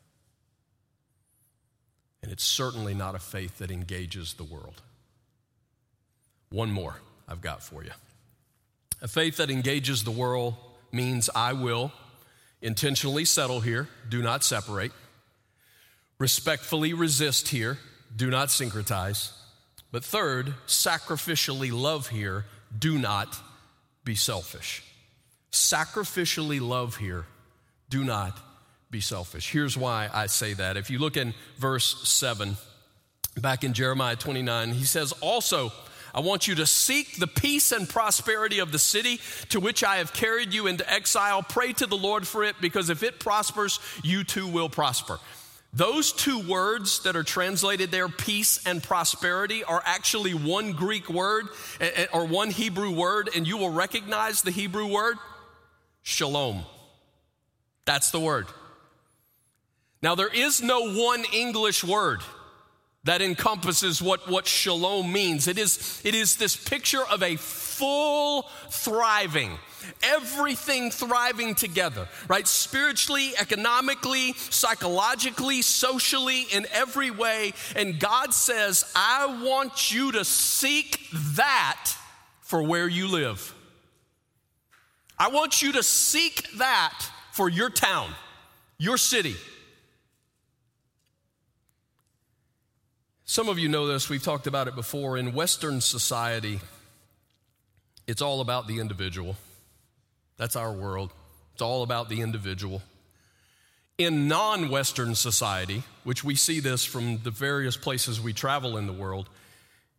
And 2.21 2.31
it's 2.31 2.43
certainly 2.43 2.93
not 2.93 3.15
a 3.15 3.19
faith 3.19 3.57
that 3.57 3.71
engages 3.71 4.35
the 4.35 4.43
world. 4.43 4.83
One 6.53 6.71
more 6.71 6.97
I've 7.27 7.41
got 7.41 7.63
for 7.63 7.83
you. 7.83 7.89
A 9.01 9.07
faith 9.07 9.37
that 9.37 9.49
engages 9.49 10.03
the 10.03 10.11
world 10.11 10.53
means 10.91 11.27
I 11.33 11.53
will 11.53 11.91
intentionally 12.61 13.25
settle 13.25 13.59
here, 13.61 13.89
do 14.07 14.21
not 14.21 14.43
separate, 14.43 14.91
respectfully 16.19 16.93
resist 16.93 17.47
here, 17.47 17.79
do 18.15 18.29
not 18.29 18.49
syncretize. 18.49 19.31
But 19.91 20.05
third, 20.05 20.53
sacrificially 20.67 21.71
love 21.71 22.09
here, 22.09 22.45
do 22.77 22.99
not 22.99 23.35
be 24.05 24.13
selfish. 24.13 24.83
Sacrificially 25.51 26.61
love 26.61 26.97
here, 26.97 27.25
do 27.89 28.03
not 28.03 28.37
be 28.91 29.01
selfish. 29.01 29.51
Here's 29.51 29.75
why 29.75 30.07
I 30.13 30.27
say 30.27 30.53
that. 30.53 30.77
If 30.77 30.91
you 30.91 30.99
look 30.99 31.17
in 31.17 31.33
verse 31.57 32.07
7, 32.07 32.57
back 33.41 33.63
in 33.63 33.73
Jeremiah 33.73 34.15
29, 34.15 34.73
he 34.73 34.85
says, 34.85 35.13
Also, 35.13 35.71
I 36.13 36.19
want 36.19 36.47
you 36.47 36.55
to 36.55 36.65
seek 36.67 37.17
the 37.17 37.27
peace 37.27 37.71
and 37.71 37.89
prosperity 37.89 38.59
of 38.59 38.71
the 38.71 38.79
city 38.79 39.19
to 39.49 39.59
which 39.59 39.83
I 39.83 39.97
have 39.97 40.13
carried 40.13 40.53
you 40.53 40.67
into 40.67 40.89
exile. 40.91 41.41
Pray 41.41 41.73
to 41.73 41.87
the 41.87 41.97
Lord 41.97 42.27
for 42.27 42.43
it, 42.43 42.55
because 42.61 42.89
if 42.89 43.01
it 43.01 43.19
prospers, 43.19 43.79
you 44.03 44.23
too 44.23 44.47
will 44.47 44.69
prosper. 44.69 45.19
Those 45.73 46.11
two 46.11 46.47
words 46.47 47.01
that 47.01 47.15
are 47.15 47.23
translated 47.23 47.89
there, 47.89 48.07
peace 48.07 48.63
and 48.63 48.83
prosperity, 48.83 49.63
are 49.63 49.81
actually 49.83 50.35
one 50.35 50.73
Greek 50.73 51.09
word 51.09 51.47
eh, 51.81 51.89
eh, 51.95 52.05
or 52.13 52.27
one 52.27 52.51
Hebrew 52.51 52.91
word, 52.91 53.29
and 53.35 53.47
you 53.47 53.57
will 53.57 53.71
recognize 53.71 54.43
the 54.43 54.51
Hebrew 54.51 54.85
word 54.85 55.17
shalom. 56.03 56.61
That's 57.85 58.11
the 58.11 58.19
word. 58.19 58.45
Now, 60.03 60.13
there 60.13 60.31
is 60.31 60.61
no 60.61 60.93
one 60.93 61.23
English 61.33 61.83
word 61.83 62.21
that 63.05 63.21
encompasses 63.21 64.01
what, 64.01 64.29
what 64.29 64.47
shalom 64.47 65.11
means. 65.11 65.47
It 65.47 65.57
is, 65.57 66.01
it 66.05 66.15
is 66.15 66.37
this 66.37 66.55
picture 66.55 67.03
of 67.05 67.21
a 67.21 67.35
full 67.35 68.43
thriving, 68.69 69.51
everything 70.01 70.89
thriving 70.89 71.53
together, 71.53 72.07
right? 72.29 72.47
Spiritually, 72.47 73.33
economically, 73.37 74.33
psychologically, 74.33 75.61
socially, 75.61 76.43
in 76.43 76.65
every 76.71 77.11
way. 77.11 77.53
And 77.75 77.99
God 77.99 78.33
says, 78.33 78.89
I 78.95 79.43
want 79.43 79.91
you 79.91 80.13
to 80.13 80.23
seek 80.23 81.09
that 81.35 81.93
for 82.41 82.63
where 82.63 82.87
you 82.87 83.09
live. 83.09 83.53
I 85.19 85.27
want 85.27 85.61
you 85.61 85.73
to 85.73 85.83
seek 85.83 86.49
that 86.57 86.97
for 87.33 87.49
your 87.49 87.69
town, 87.69 88.11
your 88.77 88.97
city. 88.97 89.35
Some 93.33 93.49
of 93.49 93.57
you 93.57 93.67
know 93.67 93.87
this, 93.87 94.09
we've 94.09 94.21
talked 94.21 94.45
about 94.45 94.67
it 94.67 94.75
before. 94.75 95.17
In 95.17 95.33
Western 95.33 95.81
society, 95.81 96.59
it's 98.05 98.21
all 98.21 98.41
about 98.41 98.67
the 98.67 98.79
individual. 98.79 99.37
That's 100.37 100.55
our 100.55 100.71
world. 100.71 101.11
It's 101.53 101.61
all 101.63 101.81
about 101.81 102.09
the 102.09 102.21
individual. 102.21 102.83
In 103.97 104.27
non 104.27 104.69
Western 104.69 105.15
society, 105.15 105.81
which 106.03 106.23
we 106.23 106.35
see 106.35 106.59
this 106.59 106.85
from 106.85 107.23
the 107.23 107.31
various 107.31 107.75
places 107.75 108.21
we 108.21 108.33
travel 108.33 108.77
in 108.77 108.85
the 108.85 108.93
world, 108.93 109.27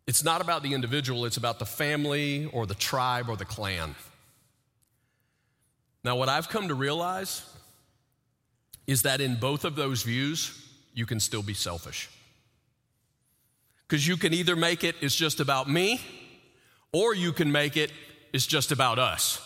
it's 0.06 0.22
not 0.22 0.40
about 0.40 0.62
the 0.62 0.72
individual, 0.72 1.24
it's 1.24 1.36
about 1.36 1.58
the 1.58 1.66
family 1.66 2.48
or 2.52 2.66
the 2.66 2.74
tribe 2.76 3.28
or 3.28 3.36
the 3.36 3.44
clan. 3.44 3.96
Now, 6.04 6.14
what 6.14 6.28
I've 6.28 6.48
come 6.48 6.68
to 6.68 6.74
realize 6.76 7.42
is 8.86 9.02
that 9.02 9.20
in 9.20 9.34
both 9.34 9.64
of 9.64 9.74
those 9.74 10.04
views, 10.04 10.56
you 10.94 11.04
can 11.04 11.18
still 11.18 11.42
be 11.42 11.54
selfish. 11.54 12.08
Because 13.86 14.06
you 14.06 14.16
can 14.16 14.32
either 14.32 14.56
make 14.56 14.84
it 14.84 14.96
it's 15.00 15.14
just 15.14 15.40
about 15.40 15.68
me, 15.68 16.00
or 16.92 17.14
you 17.14 17.32
can 17.32 17.52
make 17.52 17.76
it 17.76 17.92
it's 18.32 18.46
just 18.46 18.72
about 18.72 18.98
us. 18.98 19.40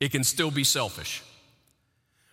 It 0.00 0.12
can 0.12 0.24
still 0.24 0.50
be 0.50 0.64
selfish. 0.64 1.22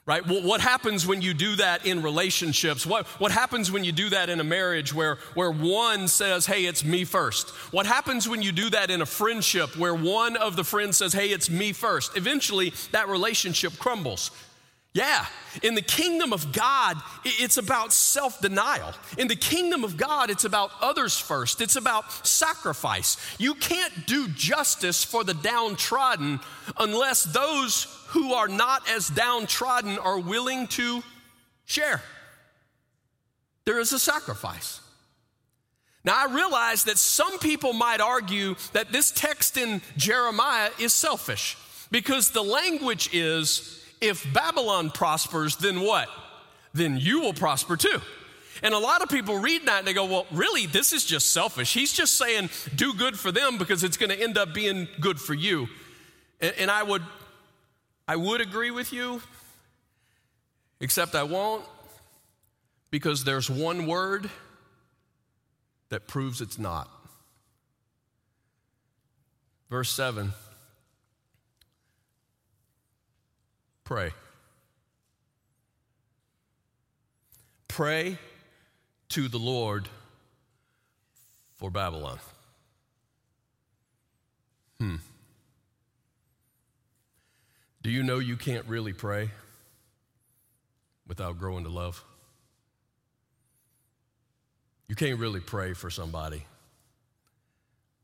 Right? 0.06 0.26
Well, 0.26 0.42
what 0.42 0.60
happens 0.60 1.06
when 1.06 1.22
you 1.22 1.36
do 1.36 1.56
that 1.58 1.86
in 1.86 2.02
relationships? 2.02 2.84
What, 2.84 3.06
what 3.20 3.32
happens 3.32 3.72
when 3.72 3.84
you 3.84 3.92
do 3.92 4.10
that 4.10 4.28
in 4.28 4.40
a 4.40 4.44
marriage 4.44 4.92
where, 4.92 5.20
where 5.36 5.52
one 5.52 6.08
says, 6.08 6.48
hey, 6.48 6.66
it's 6.66 6.84
me 6.84 7.06
first? 7.06 7.52
What 7.72 7.86
happens 7.86 8.28
when 8.28 8.42
you 8.42 8.52
do 8.52 8.72
that 8.72 8.90
in 8.90 9.04
a 9.04 9.06
friendship 9.06 9.78
where 9.78 9.94
one 9.94 10.36
of 10.36 10.56
the 10.56 10.64
friends 10.64 10.98
says, 10.98 11.14
hey, 11.14 11.28
it's 11.28 11.48
me 11.48 11.74
first? 11.74 12.18
Eventually, 12.18 12.74
that 12.92 13.08
relationship 13.08 13.78
crumbles 13.78 14.32
yeah, 14.94 15.28
in 15.62 15.76
the 15.76 15.84
kingdom 15.84 16.34
of 16.34 16.52
God, 16.52 16.98
it's 17.24 17.58
about 17.58 17.94
self 17.94 18.42
denial. 18.42 18.92
In 19.20 19.28
the 19.28 19.36
kingdom 19.36 19.84
of 19.84 19.98
God, 19.98 20.32
it's 20.32 20.46
about 20.46 20.72
others 20.82 21.18
first, 21.18 21.62
it's 21.62 21.76
about 21.76 22.26
sacrifice. 22.26 23.18
You 23.38 23.54
can't 23.54 24.08
do 24.08 24.28
justice 24.30 25.04
for 25.04 25.24
the 25.24 25.36
downtrodden 25.36 26.40
unless 26.78 27.24
those 27.24 27.84
who 28.08 28.34
are 28.34 28.48
not 28.48 28.90
as 28.90 29.10
downtrodden 29.10 30.00
are 30.00 30.20
willing 30.20 30.66
to 30.68 31.04
share. 31.66 32.02
There 33.66 33.80
is 33.80 33.94
a 33.94 34.00
sacrifice. 34.00 34.82
Now, 36.04 36.16
I 36.28 36.34
realize 36.34 36.86
that 36.86 36.98
some 36.98 37.38
people 37.38 37.74
might 37.74 38.02
argue 38.02 38.56
that 38.74 38.92
this 38.92 39.12
text 39.12 39.58
in 39.58 39.82
Jeremiah 39.98 40.72
is 40.80 40.94
selfish 40.94 41.58
because 41.92 42.32
the 42.32 42.42
language 42.44 43.10
is 43.14 43.79
if 44.02 44.32
Babylon 44.34 44.92
prospers, 44.92 45.56
then 45.58 45.82
what? 45.82 46.10
Then 46.74 46.98
you 46.98 47.22
will 47.22 47.34
prosper 47.34 47.78
too. 47.78 48.02
And 48.62 48.74
a 48.74 48.78
lot 48.78 49.02
of 49.02 49.10
people 49.10 49.40
read 49.40 49.66
that 49.68 49.80
and 49.80 49.88
they 49.88 49.94
go, 49.94 50.06
well, 50.06 50.26
really, 50.32 50.66
this 50.66 50.92
is 50.92 51.06
just 51.06 51.32
selfish. 51.32 51.74
He's 51.74 51.94
just 51.94 52.16
saying, 52.16 52.50
do 52.76 52.94
good 52.94 53.18
for 53.18 53.32
them 53.32 53.58
because 53.58 53.84
it's 53.84 53.98
going 53.98 54.10
to 54.10 54.22
end 54.22 54.38
up 54.38 54.54
being 54.54 54.88
good 55.00 55.20
for 55.20 55.34
you. 55.34 55.68
And, 56.42 56.54
and, 56.58 56.72
I 56.72 56.84
would, 56.84 57.04
I 58.08 58.16
would 58.16 58.42
agree 58.42 58.72
with 58.72 58.92
you, 58.92 59.22
except 60.80 61.16
I 61.16 61.24
won't, 61.24 61.64
because 62.92 63.24
there's 63.24 63.50
one 63.50 63.88
word 63.88 64.30
that 65.90 66.08
proves 66.08 66.42
it's 66.42 66.60
not. 66.60 66.90
Verse 69.70 69.92
7 69.92 70.34
Pray. 73.90 74.12
Pray 77.68 78.20
to 79.10 79.28
the 79.28 79.40
Lord 79.40 79.90
for 81.56 81.72
Babylon. 81.72 82.20
Hmm. 84.80 84.98
Do 87.82 87.90
you 87.90 88.04
know 88.04 88.20
you 88.20 88.38
can't 88.38 88.64
really 88.68 88.94
pray 88.94 89.32
without 91.08 91.40
growing 91.40 91.64
to 91.64 91.72
love? 91.72 92.04
You 94.88 94.94
can't 94.94 95.20
really 95.20 95.40
pray 95.40 95.74
for 95.74 95.90
somebody 95.90 96.46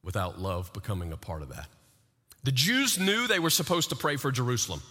without 0.01 0.41
love 0.41 0.73
becoming 0.73 1.11
a 1.11 1.17
part 1.17 1.43
of 1.43 1.49
that. 1.49 1.67
The 2.43 2.51
Jews 2.51 2.97
knew 2.97 3.27
they 3.27 3.37
were 3.37 3.51
supposed 3.51 3.89
to 3.89 3.95
pray 3.95 4.15
for 4.15 4.31
Jerusalem. 4.31 4.81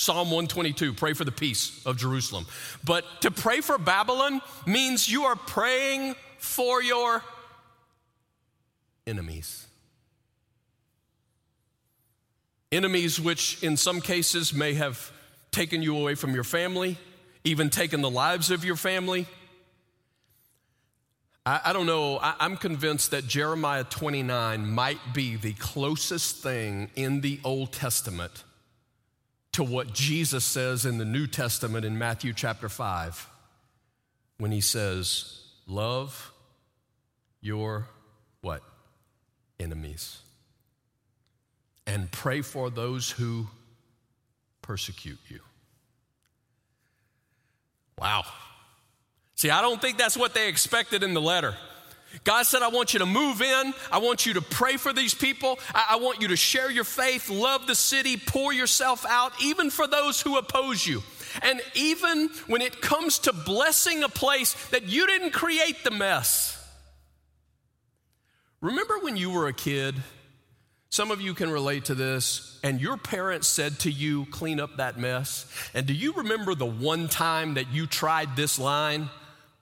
Psalm 0.00 0.30
122, 0.30 0.94
pray 0.94 1.12
for 1.12 1.24
the 1.24 1.30
peace 1.30 1.84
of 1.84 1.98
Jerusalem. 1.98 2.46
But 2.82 3.04
to 3.20 3.30
pray 3.30 3.60
for 3.60 3.76
Babylon 3.76 4.40
means 4.64 5.10
you 5.10 5.24
are 5.24 5.36
praying 5.36 6.16
for 6.38 6.82
your 6.82 7.22
enemies. 9.06 9.66
Enemies 12.72 13.20
which, 13.20 13.62
in 13.62 13.76
some 13.76 14.00
cases, 14.00 14.54
may 14.54 14.72
have 14.72 15.12
taken 15.50 15.82
you 15.82 15.94
away 15.94 16.14
from 16.14 16.32
your 16.32 16.44
family, 16.44 16.96
even 17.44 17.68
taken 17.68 18.00
the 18.00 18.08
lives 18.08 18.50
of 18.50 18.64
your 18.64 18.76
family. 18.76 19.26
I, 21.44 21.60
I 21.66 21.72
don't 21.74 21.84
know, 21.84 22.16
I, 22.16 22.36
I'm 22.40 22.56
convinced 22.56 23.10
that 23.10 23.26
Jeremiah 23.26 23.84
29 23.84 24.66
might 24.66 25.12
be 25.12 25.36
the 25.36 25.52
closest 25.52 26.38
thing 26.38 26.88
in 26.96 27.20
the 27.20 27.38
Old 27.44 27.72
Testament 27.74 28.44
to 29.52 29.64
what 29.64 29.92
Jesus 29.92 30.44
says 30.44 30.86
in 30.86 30.98
the 30.98 31.04
New 31.04 31.26
Testament 31.26 31.84
in 31.84 31.98
Matthew 31.98 32.32
chapter 32.32 32.68
5 32.68 33.28
when 34.38 34.52
he 34.52 34.60
says, 34.60 35.42
Love 35.66 36.32
your 37.40 37.86
what? 38.40 38.62
Enemies. 39.58 40.22
And 41.86 42.10
pray 42.10 42.42
for 42.42 42.70
those 42.70 43.10
who 43.10 43.48
persecute 44.62 45.18
you. 45.28 45.40
Wow. 47.98 48.24
See, 49.34 49.50
I 49.50 49.60
don't 49.60 49.80
think 49.80 49.98
that's 49.98 50.16
what 50.16 50.34
they 50.34 50.48
expected 50.48 51.02
in 51.02 51.14
the 51.14 51.20
letter. 51.20 51.56
God 52.24 52.42
said, 52.44 52.62
I 52.62 52.68
want 52.68 52.92
you 52.92 52.98
to 52.98 53.06
move 53.06 53.40
in. 53.40 53.74
I 53.90 53.98
want 53.98 54.26
you 54.26 54.34
to 54.34 54.42
pray 54.42 54.76
for 54.76 54.92
these 54.92 55.14
people. 55.14 55.58
I, 55.74 55.90
I, 55.90 55.96
want 55.96 56.20
you 56.20 56.28
to 56.28 56.36
share 56.36 56.70
your 56.70 56.84
faith, 56.84 57.30
love 57.30 57.66
the 57.66 57.74
city, 57.74 58.16
pour 58.16 58.52
yourself 58.52 59.06
out, 59.08 59.32
even 59.42 59.70
for 59.70 59.86
those 59.86 60.20
who 60.20 60.36
oppose 60.36 60.86
you. 60.86 61.02
And 61.42 61.60
even 61.74 62.28
when 62.46 62.62
it 62.62 62.80
comes 62.80 63.20
to 63.20 63.32
blessing 63.32 64.02
a 64.02 64.08
place 64.08 64.54
that 64.68 64.84
you 64.84 65.06
didn't 65.06 65.30
create 65.30 65.84
the 65.84 65.92
mess. 65.92 66.56
Remember 68.60 68.98
when 68.98 69.16
you 69.16 69.30
were 69.30 69.46
a 69.46 69.52
kid? 69.52 69.94
Some 70.90 71.12
of 71.12 71.20
you 71.20 71.34
can 71.34 71.50
relate 71.50 71.84
to 71.84 71.94
this, 71.94 72.58
and 72.64 72.80
your 72.80 72.96
parents 72.96 73.46
said 73.46 73.78
to 73.80 73.90
you, 73.90 74.26
clean 74.26 74.58
up 74.58 74.78
that 74.78 74.98
mess. 74.98 75.46
And 75.72 75.86
do 75.86 75.94
you 75.94 76.14
remember 76.14 76.56
the 76.56 76.66
one 76.66 77.08
time 77.08 77.54
that 77.54 77.68
you 77.72 77.86
tried 77.86 78.34
this 78.34 78.58
line, 78.58 79.08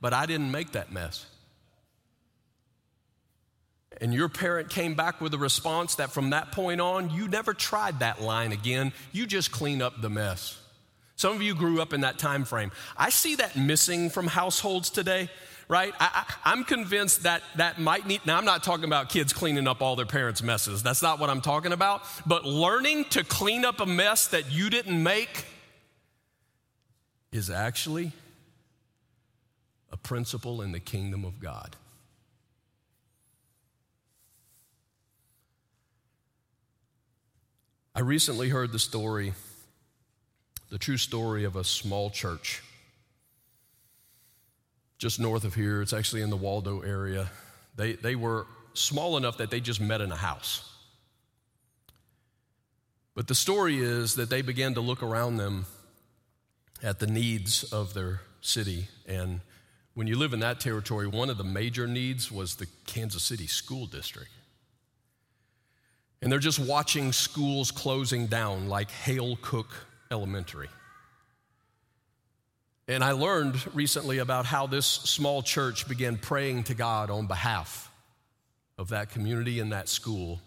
but 0.01 0.15
I 0.15 0.25
didn't 0.25 0.51
make 0.51 0.73
that 0.73 0.91
mess? 0.91 1.27
And 4.01 4.15
your 4.15 4.29
parent 4.29 4.71
came 4.71 4.95
back 4.95 5.21
with 5.21 5.35
a 5.35 5.39
response 5.39 5.97
that 5.97 6.11
from 6.11 6.31
that 6.31 6.53
point 6.53 6.81
on, 6.81 7.11
you 7.11 7.29
never 7.29 7.55
tried 7.55 8.01
that 8.01 8.21
line 8.21 8.53
again. 8.53 8.93
You 9.13 9.27
just 9.27 9.51
clean 9.51 9.83
up 9.83 10.01
the 10.01 10.11
mess. 10.11 10.61
Some 11.17 11.35
of 11.35 11.43
you 11.43 11.55
grew 11.55 11.83
up 11.83 11.93
in 11.93 12.03
that 12.03 12.19
time 12.19 12.45
frame. 12.45 12.71
I 12.97 13.11
see 13.11 13.35
that 13.37 13.57
missing 13.57 14.09
from 14.09 14.29
households 14.29 14.89
today, 14.89 15.29
right? 15.67 15.93
I, 15.99 16.25
am 16.45 16.63
convinced 16.63 17.25
that 17.25 17.43
that 17.57 17.81
might 17.81 18.07
need, 18.07 18.25
now 18.25 18.39
I'm 18.39 18.45
not 18.45 18.63
talking 18.63 18.85
about 18.85 19.09
kids 19.09 19.33
cleaning 19.33 19.67
up 19.67 19.83
all 19.83 19.97
their 19.97 20.07
parents' 20.07 20.45
messes. 20.45 20.81
That's 20.85 21.03
not 21.03 21.19
what 21.19 21.29
I'm 21.29 21.41
talking 21.41 21.73
about. 21.73 22.03
But 22.25 22.45
learning 22.45 23.07
to 23.07 23.25
clean 23.25 23.65
up 23.65 23.81
a 23.81 23.87
mess 23.87 24.29
that 24.29 24.53
you 24.53 24.71
didn't 24.71 25.03
make 25.03 25.47
is 27.33 27.51
actually 27.51 28.13
a 29.91 29.97
principle 29.97 30.63
in 30.63 30.71
the 30.71 30.81
kingdom 30.81 31.25
of 31.25 31.41
God. 31.41 31.75
I 37.99 38.03
recently 38.03 38.49
heard 38.49 38.71
the 38.71 38.79
story, 38.79 39.33
the 40.71 40.79
true 40.79 40.99
story 40.99 41.43
of 41.43 41.57
a 41.57 41.65
small 41.65 42.11
church 42.11 42.63
just 44.99 45.19
north 45.19 45.43
of 45.43 45.57
here. 45.57 45.83
It's 45.83 45.93
actually 45.93 46.23
in 46.23 46.31
the 46.31 46.37
Waldo 46.37 46.83
area. 46.83 47.29
They, 47.75 47.95
they 47.95 48.15
were 48.15 48.47
small 48.73 49.17
enough 49.17 49.39
that 49.39 49.51
they 49.51 49.59
just 49.59 49.81
met 49.81 50.01
in 50.01 50.13
a 50.13 50.17
house. 50.17 50.73
But 53.17 53.27
the 53.27 53.35
story 53.35 53.79
is 53.79 54.15
that 54.15 54.31
they 54.31 54.43
began 54.43 54.75
to 54.75 54.81
look 54.81 55.03
around 55.03 55.39
them 55.39 55.67
at 56.81 57.01
the 57.01 57.09
needs 57.09 57.65
of 57.65 57.95
their 57.95 58.21
city. 58.41 58.87
And 59.09 59.41
when 59.95 60.07
you 60.07 60.17
live 60.17 60.33
in 60.33 60.39
that 60.39 60.61
territory, 60.61 61.09
one 61.09 61.31
of 61.31 61.37
the 61.37 61.43
major 61.43 61.89
needs 61.89 62.31
was 62.31 62.55
the 62.55 62.69
Kansas 62.87 63.25
City 63.25 63.49
School 63.49 63.87
District. 63.87 64.31
And 66.21 66.33
they're 66.33 66.39
just 66.39 66.59
watching 66.59 67.13
schools 67.13 67.71
closing 67.71 68.27
down, 68.27 68.69
like 68.69 68.91
Hale 68.91 69.39
Cook 69.41 69.69
Elementary. 70.11 70.69
And 72.89 73.05
I 73.05 73.13
learned 73.13 73.57
recently 73.75 74.19
about 74.19 74.47
how 74.47 74.67
this 74.67 74.87
small 74.87 75.43
church 75.43 75.87
began 75.87 76.17
praying 76.17 76.65
to 76.65 76.75
God 76.75 77.11
on 77.11 77.27
behalf 77.27 77.93
of 78.79 78.89
that 78.89 79.11
community 79.11 79.61
and 79.61 79.73
that 79.73 79.89
school. 79.89 80.41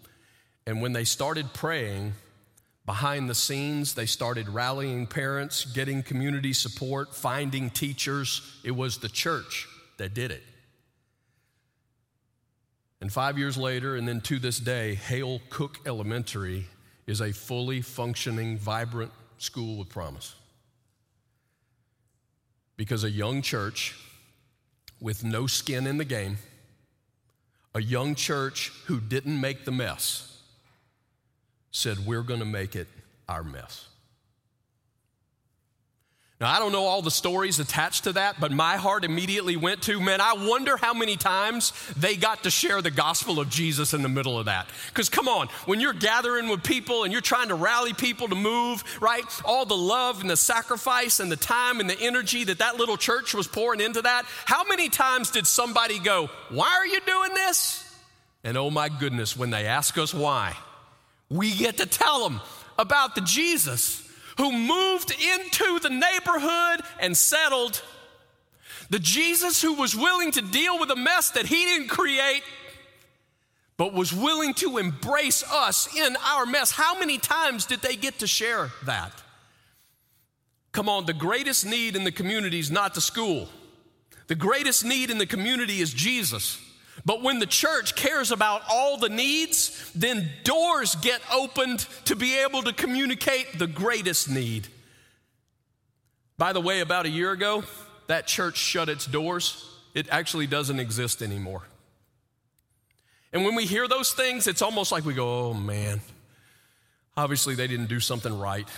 And 0.66 0.82
when 0.82 0.92
they 0.92 1.04
started 1.04 1.52
praying, 1.54 2.14
behind 2.84 3.30
the 3.30 3.34
scenes, 3.34 3.94
they 3.94 4.06
started 4.06 4.48
rallying 4.48 5.06
parents, 5.06 5.64
getting 5.64 6.02
community 6.02 6.52
support, 6.52 7.14
finding 7.14 7.70
teachers. 7.70 8.42
It 8.64 8.72
was 8.72 8.98
the 8.98 9.08
church 9.08 9.68
that 9.98 10.14
did 10.14 10.32
it. 10.32 10.42
And 13.02 13.12
five 13.12 13.36
years 13.36 13.56
later, 13.56 13.96
and 13.96 14.06
then 14.06 14.20
to 14.22 14.38
this 14.38 14.60
day, 14.60 14.94
Hale 14.94 15.40
Cook 15.50 15.80
Elementary 15.84 16.68
is 17.08 17.20
a 17.20 17.32
fully 17.32 17.80
functioning, 17.82 18.56
vibrant 18.56 19.10
school 19.38 19.76
with 19.80 19.88
promise. 19.88 20.36
Because 22.76 23.02
a 23.02 23.10
young 23.10 23.42
church 23.42 23.96
with 25.00 25.24
no 25.24 25.48
skin 25.48 25.88
in 25.88 25.98
the 25.98 26.04
game, 26.04 26.38
a 27.74 27.82
young 27.82 28.14
church 28.14 28.70
who 28.86 29.00
didn't 29.00 29.40
make 29.40 29.64
the 29.64 29.72
mess, 29.72 30.40
said, 31.72 32.06
We're 32.06 32.22
going 32.22 32.38
to 32.38 32.46
make 32.46 32.76
it 32.76 32.86
our 33.28 33.42
mess. 33.42 33.88
Now, 36.42 36.50
I 36.50 36.58
don't 36.58 36.72
know 36.72 36.86
all 36.86 37.02
the 37.02 37.10
stories 37.12 37.60
attached 37.60 38.02
to 38.02 38.14
that, 38.14 38.40
but 38.40 38.50
my 38.50 38.76
heart 38.76 39.04
immediately 39.04 39.56
went 39.56 39.80
to, 39.82 40.00
man, 40.00 40.20
I 40.20 40.32
wonder 40.32 40.76
how 40.76 40.92
many 40.92 41.16
times 41.16 41.72
they 41.96 42.16
got 42.16 42.42
to 42.42 42.50
share 42.50 42.82
the 42.82 42.90
gospel 42.90 43.38
of 43.38 43.48
Jesus 43.48 43.94
in 43.94 44.02
the 44.02 44.08
middle 44.08 44.36
of 44.36 44.46
that. 44.46 44.68
Because 44.88 45.08
come 45.08 45.28
on, 45.28 45.46
when 45.66 45.78
you're 45.78 45.92
gathering 45.92 46.48
with 46.48 46.64
people 46.64 47.04
and 47.04 47.12
you're 47.12 47.22
trying 47.22 47.46
to 47.50 47.54
rally 47.54 47.92
people 47.92 48.26
to 48.26 48.34
move, 48.34 48.82
right? 49.00 49.22
All 49.44 49.64
the 49.64 49.76
love 49.76 50.20
and 50.20 50.28
the 50.28 50.36
sacrifice 50.36 51.20
and 51.20 51.30
the 51.30 51.36
time 51.36 51.78
and 51.78 51.88
the 51.88 52.00
energy 52.00 52.42
that 52.42 52.58
that 52.58 52.76
little 52.76 52.96
church 52.96 53.34
was 53.34 53.46
pouring 53.46 53.80
into 53.80 54.02
that, 54.02 54.24
how 54.44 54.64
many 54.64 54.88
times 54.88 55.30
did 55.30 55.46
somebody 55.46 56.00
go, 56.00 56.28
Why 56.48 56.72
are 56.72 56.86
you 56.88 56.98
doing 57.06 57.34
this? 57.34 57.88
And 58.42 58.56
oh 58.56 58.68
my 58.68 58.88
goodness, 58.88 59.36
when 59.36 59.50
they 59.50 59.66
ask 59.66 59.96
us 59.96 60.12
why, 60.12 60.56
we 61.30 61.54
get 61.54 61.76
to 61.76 61.86
tell 61.86 62.28
them 62.28 62.40
about 62.80 63.14
the 63.14 63.20
Jesus 63.20 64.08
who 64.38 64.52
moved 64.52 65.10
into 65.12 65.78
the 65.80 65.90
neighborhood 65.90 66.80
and 67.00 67.16
settled. 67.16 67.82
The 68.90 68.98
Jesus 68.98 69.62
who 69.62 69.74
was 69.74 69.96
willing 69.96 70.32
to 70.32 70.42
deal 70.42 70.78
with 70.78 70.90
a 70.90 70.96
mess 70.96 71.30
that 71.30 71.46
he 71.46 71.64
didn't 71.64 71.88
create, 71.88 72.42
but 73.76 73.94
was 73.94 74.12
willing 74.12 74.54
to 74.54 74.78
embrace 74.78 75.42
us 75.50 75.94
in 75.96 76.16
our 76.24 76.46
mess. 76.46 76.70
How 76.70 76.98
many 76.98 77.18
times 77.18 77.66
did 77.66 77.80
they 77.80 77.96
get 77.96 78.18
to 78.18 78.26
share 78.26 78.70
that? 78.84 79.12
Come 80.72 80.88
on, 80.88 81.04
the 81.06 81.12
greatest 81.12 81.66
need 81.66 81.96
in 81.96 82.04
the 82.04 82.12
community 82.12 82.58
is 82.58 82.70
not 82.70 82.94
the 82.94 83.00
school. 83.00 83.48
The 84.26 84.34
greatest 84.34 84.84
need 84.84 85.10
in 85.10 85.18
the 85.18 85.26
community 85.26 85.80
is 85.80 85.92
Jesus. 85.92 86.58
But 87.04 87.22
when 87.22 87.38
the 87.38 87.46
church 87.46 87.96
cares 87.96 88.30
about 88.30 88.62
all 88.70 88.96
the 88.96 89.08
needs, 89.08 89.90
then 89.94 90.30
doors 90.44 90.94
get 90.96 91.20
opened 91.32 91.80
to 92.04 92.14
be 92.14 92.38
able 92.38 92.62
to 92.62 92.72
communicate 92.72 93.58
the 93.58 93.66
greatest 93.66 94.30
need. 94.30 94.68
By 96.38 96.52
the 96.52 96.60
way, 96.60 96.80
about 96.80 97.06
a 97.06 97.08
year 97.08 97.32
ago, 97.32 97.64
that 98.06 98.26
church 98.26 98.56
shut 98.56 98.88
its 98.88 99.06
doors. 99.06 99.68
It 99.94 100.08
actually 100.10 100.46
doesn't 100.46 100.80
exist 100.80 101.22
anymore. 101.22 101.62
And 103.32 103.44
when 103.44 103.54
we 103.54 103.64
hear 103.64 103.88
those 103.88 104.12
things, 104.12 104.46
it's 104.46 104.62
almost 104.62 104.92
like 104.92 105.04
we 105.04 105.14
go, 105.14 105.46
oh 105.46 105.54
man, 105.54 106.00
obviously 107.16 107.54
they 107.54 107.66
didn't 107.66 107.88
do 107.88 108.00
something 108.00 108.38
right. 108.38 108.68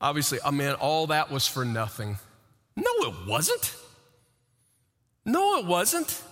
Obviously, 0.00 0.38
oh 0.44 0.52
man, 0.52 0.74
all 0.74 1.08
that 1.08 1.30
was 1.30 1.46
for 1.46 1.64
nothing. 1.64 2.18
No, 2.74 2.90
it 3.00 3.14
wasn't. 3.26 3.74
No, 5.24 5.58
it 5.58 5.66
wasn't. 5.66 6.22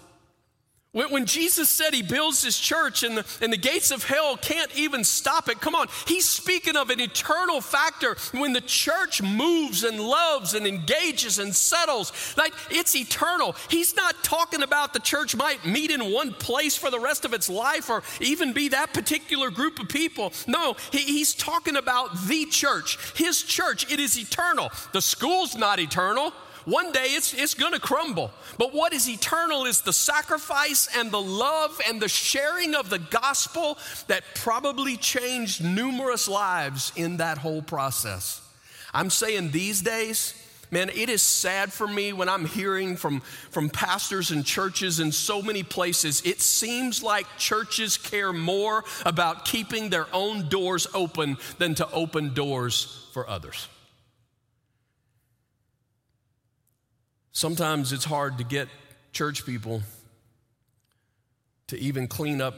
When, 0.94 1.26
Jesus 1.26 1.68
said 1.68 1.92
he 1.92 2.02
builds 2.02 2.44
his 2.44 2.56
church 2.56 3.02
and 3.02 3.18
the, 3.18 3.26
and 3.42 3.52
the 3.52 3.56
gates 3.56 3.90
of 3.90 4.04
hell 4.04 4.36
can't 4.36 4.70
even 4.76 5.02
stop 5.02 5.48
it, 5.48 5.60
come 5.60 5.74
on, 5.74 5.88
he's 6.06 6.28
speaking 6.28 6.76
of 6.76 6.88
an 6.88 7.00
eternal 7.00 7.60
factor 7.60 8.16
when 8.30 8.52
the 8.52 8.60
church 8.60 9.20
moves 9.20 9.82
and 9.82 9.98
loves 9.98 10.54
and 10.54 10.68
engages 10.68 11.40
and 11.40 11.52
settles. 11.54 12.12
Like 12.36 12.52
it's 12.70 12.94
eternal. 12.94 13.56
He's 13.68 13.96
not 13.96 14.22
talking 14.22 14.62
about 14.62 14.92
the 14.92 15.00
church 15.00 15.34
might 15.34 15.66
meet 15.66 15.90
in 15.90 16.12
one 16.12 16.32
place 16.32 16.76
for 16.76 16.90
the 16.90 17.00
rest 17.00 17.24
of 17.24 17.34
its 17.34 17.50
life 17.50 17.90
or 17.90 18.04
even 18.20 18.52
be 18.52 18.68
that 18.68 18.94
particular 18.94 19.50
group 19.50 19.80
of 19.80 19.88
people. 19.88 20.32
No, 20.46 20.76
he, 20.92 20.98
he's 20.98 21.34
talking 21.34 21.74
about 21.74 22.28
the 22.28 22.44
church, 22.46 22.98
his 23.16 23.42
church. 23.42 23.90
It 23.90 23.98
is 23.98 24.16
eternal. 24.16 24.70
The 24.92 25.02
school's 25.02 25.56
not 25.56 25.80
eternal. 25.80 26.32
One 26.64 26.92
day 26.92 27.06
it's, 27.08 27.34
it's 27.34 27.54
going 27.54 27.72
to 27.72 27.80
crumble. 27.80 28.30
But 28.58 28.72
what 28.72 28.92
is 28.92 29.08
eternal 29.08 29.66
is 29.66 29.82
the 29.82 29.92
sacrifice 29.92 30.88
and 30.96 31.10
the 31.10 31.20
love 31.20 31.80
and 31.88 32.00
the 32.00 32.08
sharing 32.08 32.74
of 32.74 32.88
the 32.88 32.98
gospel 32.98 33.78
that 34.06 34.22
probably 34.34 34.96
changed 34.96 35.62
numerous 35.62 36.26
lives 36.26 36.92
in 36.96 37.18
that 37.18 37.38
whole 37.38 37.62
process. 37.62 38.40
I'm 38.94 39.10
saying 39.10 39.50
these 39.50 39.82
days, 39.82 40.34
man, 40.70 40.88
it 40.88 41.08
is 41.08 41.20
sad 41.20 41.72
for 41.72 41.86
me 41.86 42.12
when 42.12 42.28
I'm 42.28 42.46
hearing 42.46 42.96
from, 42.96 43.20
from 43.50 43.68
pastors 43.68 44.30
and 44.30 44.44
churches 44.44 45.00
in 45.00 45.12
so 45.12 45.42
many 45.42 45.62
places. 45.62 46.22
It 46.24 46.40
seems 46.40 47.02
like 47.02 47.26
churches 47.36 47.98
care 47.98 48.32
more 48.32 48.84
about 49.04 49.44
keeping 49.44 49.90
their 49.90 50.06
own 50.12 50.48
doors 50.48 50.86
open 50.94 51.36
than 51.58 51.74
to 51.74 51.90
open 51.90 52.32
doors 52.32 53.06
for 53.12 53.28
others. 53.28 53.68
Sometimes 57.34 57.92
it's 57.92 58.04
hard 58.04 58.38
to 58.38 58.44
get 58.44 58.68
church 59.12 59.44
people 59.44 59.82
to 61.66 61.76
even 61.78 62.06
clean 62.06 62.40
up 62.40 62.54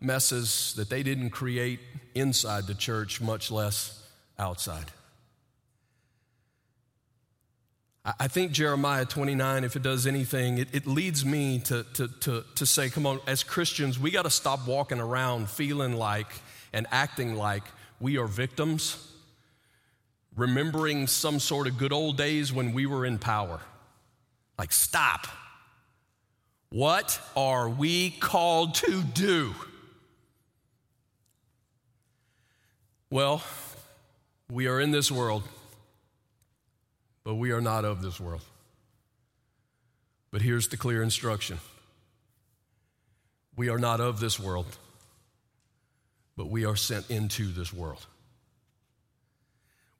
messes 0.00 0.74
that 0.76 0.90
they 0.90 1.02
didn't 1.02 1.30
create 1.30 1.80
inside 2.14 2.66
the 2.66 2.74
church, 2.74 3.22
much 3.22 3.50
less 3.50 4.06
outside. 4.38 4.84
I 8.18 8.28
think 8.28 8.52
Jeremiah 8.52 9.06
29, 9.06 9.64
if 9.64 9.76
it 9.76 9.82
does 9.82 10.06
anything, 10.06 10.58
it, 10.58 10.68
it 10.74 10.86
leads 10.86 11.24
me 11.24 11.60
to, 11.60 11.84
to, 11.94 12.08
to, 12.20 12.44
to 12.54 12.66
say, 12.66 12.90
come 12.90 13.06
on, 13.06 13.20
as 13.26 13.42
Christians, 13.42 13.98
we 13.98 14.10
got 14.10 14.22
to 14.22 14.30
stop 14.30 14.66
walking 14.66 15.00
around 15.00 15.48
feeling 15.48 15.94
like 15.94 16.28
and 16.74 16.86
acting 16.90 17.34
like 17.34 17.64
we 17.98 18.18
are 18.18 18.26
victims, 18.26 19.10
remembering 20.36 21.06
some 21.06 21.40
sort 21.40 21.66
of 21.66 21.78
good 21.78 21.92
old 21.94 22.18
days 22.18 22.52
when 22.52 22.74
we 22.74 22.84
were 22.84 23.06
in 23.06 23.18
power. 23.18 23.60
Like, 24.58 24.72
stop. 24.72 25.26
What 26.70 27.20
are 27.36 27.68
we 27.68 28.10
called 28.10 28.74
to 28.76 29.02
do? 29.02 29.54
Well, 33.10 33.42
we 34.50 34.66
are 34.66 34.80
in 34.80 34.90
this 34.90 35.10
world, 35.10 35.44
but 37.24 37.36
we 37.36 37.52
are 37.52 37.60
not 37.60 37.84
of 37.84 38.02
this 38.02 38.20
world. 38.20 38.42
But 40.30 40.42
here's 40.42 40.68
the 40.68 40.76
clear 40.76 41.02
instruction 41.02 41.58
we 43.56 43.68
are 43.70 43.78
not 43.78 44.00
of 44.00 44.20
this 44.20 44.38
world, 44.38 44.66
but 46.36 46.48
we 46.48 46.64
are 46.64 46.76
sent 46.76 47.10
into 47.10 47.50
this 47.50 47.72
world. 47.72 48.06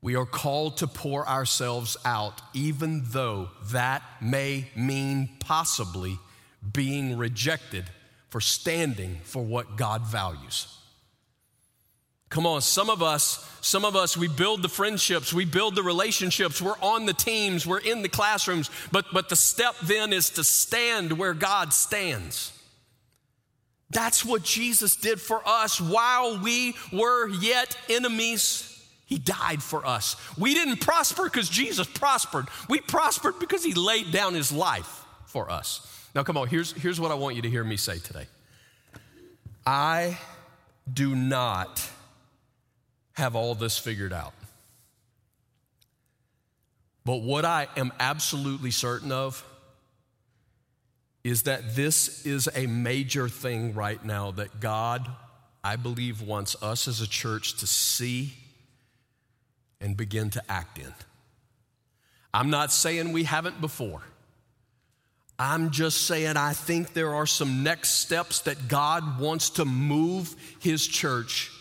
We 0.00 0.14
are 0.16 0.26
called 0.26 0.78
to 0.78 0.86
pour 0.86 1.28
ourselves 1.28 1.96
out, 2.04 2.40
even 2.54 3.02
though 3.06 3.48
that 3.72 4.02
may 4.20 4.68
mean 4.76 5.28
possibly 5.40 6.18
being 6.72 7.16
rejected 7.16 7.84
for 8.28 8.40
standing 8.40 9.18
for 9.24 9.42
what 9.42 9.76
God 9.76 10.06
values. 10.06 10.74
Come 12.28 12.46
on, 12.46 12.60
some 12.60 12.90
of 12.90 13.02
us, 13.02 13.48
some 13.62 13.86
of 13.86 13.96
us, 13.96 14.16
we 14.16 14.28
build 14.28 14.62
the 14.62 14.68
friendships, 14.68 15.32
we 15.32 15.46
build 15.46 15.74
the 15.74 15.82
relationships, 15.82 16.60
we're 16.60 16.78
on 16.82 17.06
the 17.06 17.14
teams, 17.14 17.66
we're 17.66 17.78
in 17.78 18.02
the 18.02 18.08
classrooms, 18.08 18.70
but, 18.92 19.06
but 19.12 19.30
the 19.30 19.36
step 19.36 19.74
then 19.82 20.12
is 20.12 20.30
to 20.30 20.44
stand 20.44 21.12
where 21.12 21.32
God 21.32 21.72
stands. 21.72 22.52
That's 23.90 24.26
what 24.26 24.42
Jesus 24.42 24.94
did 24.94 25.18
for 25.20 25.40
us 25.46 25.80
while 25.80 26.38
we 26.42 26.74
were 26.92 27.28
yet 27.28 27.76
enemies. 27.88 28.77
He 29.08 29.18
died 29.18 29.62
for 29.62 29.86
us. 29.86 30.16
We 30.36 30.52
didn't 30.52 30.82
prosper 30.82 31.24
because 31.24 31.48
Jesus 31.48 31.86
prospered. 31.86 32.46
We 32.68 32.80
prospered 32.80 33.38
because 33.40 33.64
he 33.64 33.72
laid 33.72 34.12
down 34.12 34.34
his 34.34 34.52
life 34.52 35.06
for 35.24 35.50
us. 35.50 36.08
Now, 36.14 36.24
come 36.24 36.36
on, 36.36 36.46
here's, 36.46 36.72
here's 36.72 37.00
what 37.00 37.10
I 37.10 37.14
want 37.14 37.34
you 37.34 37.40
to 37.40 37.48
hear 37.48 37.64
me 37.64 37.78
say 37.78 37.98
today 37.98 38.26
I 39.66 40.18
do 40.92 41.14
not 41.14 41.88
have 43.14 43.34
all 43.34 43.54
this 43.54 43.78
figured 43.78 44.12
out. 44.12 44.34
But 47.06 47.22
what 47.22 47.46
I 47.46 47.66
am 47.78 47.94
absolutely 47.98 48.72
certain 48.72 49.10
of 49.10 49.42
is 51.24 51.44
that 51.44 51.74
this 51.74 52.26
is 52.26 52.46
a 52.54 52.66
major 52.66 53.26
thing 53.26 53.72
right 53.72 54.04
now 54.04 54.32
that 54.32 54.60
God, 54.60 55.08
I 55.64 55.76
believe, 55.76 56.20
wants 56.20 56.62
us 56.62 56.86
as 56.86 57.00
a 57.00 57.08
church 57.08 57.56
to 57.60 57.66
see 57.66 58.34
and 59.80 59.96
begin 59.96 60.30
to 60.30 60.42
act 60.50 60.78
in. 60.78 60.92
I'm 62.32 62.50
not 62.50 62.72
saying 62.72 63.12
we 63.12 63.24
haven't 63.24 63.60
before. 63.60 64.02
I'm 65.38 65.70
just 65.70 66.02
saying 66.06 66.36
I 66.36 66.52
think 66.52 66.94
there 66.94 67.14
are 67.14 67.26
some 67.26 67.62
next 67.62 67.90
steps 68.00 68.40
that 68.40 68.68
God 68.68 69.20
wants 69.20 69.50
to 69.50 69.64
move 69.64 70.34
His 70.58 70.84
church 70.86 71.52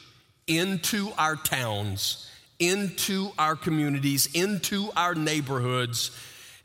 into 0.47 1.11
our 1.17 1.35
towns, 1.35 2.29
into 2.59 3.31
our 3.37 3.55
communities, 3.55 4.29
into 4.33 4.89
our 4.95 5.13
neighborhoods. 5.13 6.11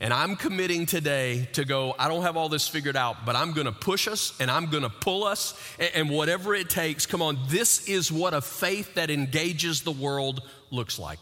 And 0.01 0.13
I'm 0.13 0.37
committing 0.37 0.87
today 0.87 1.49
to 1.53 1.65
go, 1.65 1.95
I 1.99 2.09
don't 2.09 2.23
have 2.23 2.37
all 2.37 2.49
this 2.49 2.67
figured 2.67 2.97
out, 2.97 3.25
but 3.27 3.37
I'm 3.37 3.53
gonna 3.53 3.73
push 3.73 4.09
us 4.09 4.33
and 4.41 4.51
I'm 4.51 4.67
gonna 4.67 4.91
pull 4.91 5.25
us 5.25 5.55
and, 5.95 6.09
whatever 6.09 6.55
it 6.55 6.71
takes. 6.71 7.07
Come 7.07 7.23
on, 7.23 7.39
this 7.49 7.89
is 7.89 8.11
what 8.11 8.33
a 8.35 8.41
faith 8.41 8.95
that 8.95 9.11
engages 9.11 9.83
the 9.83 9.93
world 9.93 10.43
looks 10.71 10.99
like. 10.99 11.21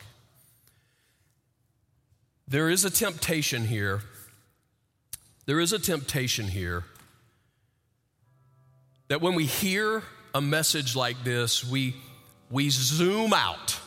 There 2.51 2.69
is 2.69 2.85
a 2.85 2.91
temptation 2.91 3.65
here. 3.65 4.01
There 5.47 5.61
is 5.61 5.73
a 5.73 5.79
temptation 5.79 6.49
here 6.49 6.83
that 9.07 9.21
when 9.21 9.37
we 9.37 9.47
hear 9.47 10.03
a 10.35 10.41
message 10.41 10.97
like 10.97 11.23
this, 11.23 11.65
we 11.65 11.95
we 12.51 12.69
zoom 12.71 13.33
out 13.33 13.79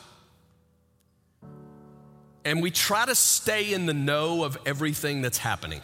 and 2.45 2.61
we 2.61 2.72
try 2.72 3.05
to 3.05 3.16
stay 3.16 3.74
in 3.74 3.86
the 3.86 3.93
know 3.93 4.45
of 4.45 4.57
everything 4.66 5.22
that's 5.22 5.38
happening. 5.38 5.82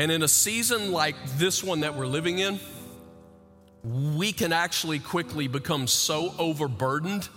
And 0.00 0.10
in 0.10 0.24
a 0.24 0.28
season 0.28 0.90
like 0.90 1.14
this 1.38 1.62
one 1.62 1.80
that 1.80 1.94
we're 1.94 2.08
living 2.08 2.40
in, 2.40 2.58
we 3.84 4.32
can 4.32 4.52
actually 4.52 4.98
quickly 4.98 5.46
become 5.46 5.86
so 5.86 6.34
overburdened 6.40 7.28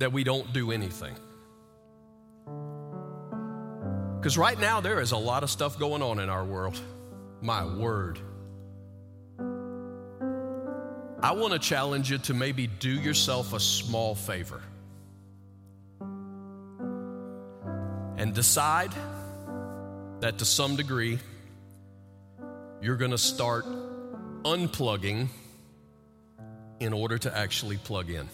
that 0.00 0.12
we 0.12 0.24
don't 0.24 0.52
do 0.52 0.72
anything. 0.72 1.14
Because 4.18 4.36
right 4.36 4.58
now, 4.58 4.80
there 4.80 5.00
is 5.00 5.12
a 5.12 5.16
lot 5.16 5.44
of 5.44 5.50
stuff 5.50 5.78
going 5.78 6.02
on 6.02 6.18
in 6.18 6.28
our 6.28 6.44
world. 6.44 6.80
My 7.40 7.64
word. 7.64 8.18
I 11.22 11.32
want 11.32 11.52
to 11.52 11.58
challenge 11.58 12.10
you 12.10 12.18
to 12.18 12.34
maybe 12.34 12.66
do 12.66 12.90
yourself 12.90 13.52
a 13.52 13.60
small 13.60 14.14
favor 14.14 14.62
and 18.16 18.34
decide 18.34 18.92
that 20.20 20.38
to 20.38 20.44
some 20.46 20.76
degree 20.76 21.18
you're 22.80 22.96
going 22.96 23.10
to 23.10 23.18
start 23.18 23.66
unplugging 24.44 25.28
in 26.78 26.94
order 26.94 27.18
to 27.18 27.36
actually 27.36 27.76
plug 27.76 28.08
in. 28.08 28.28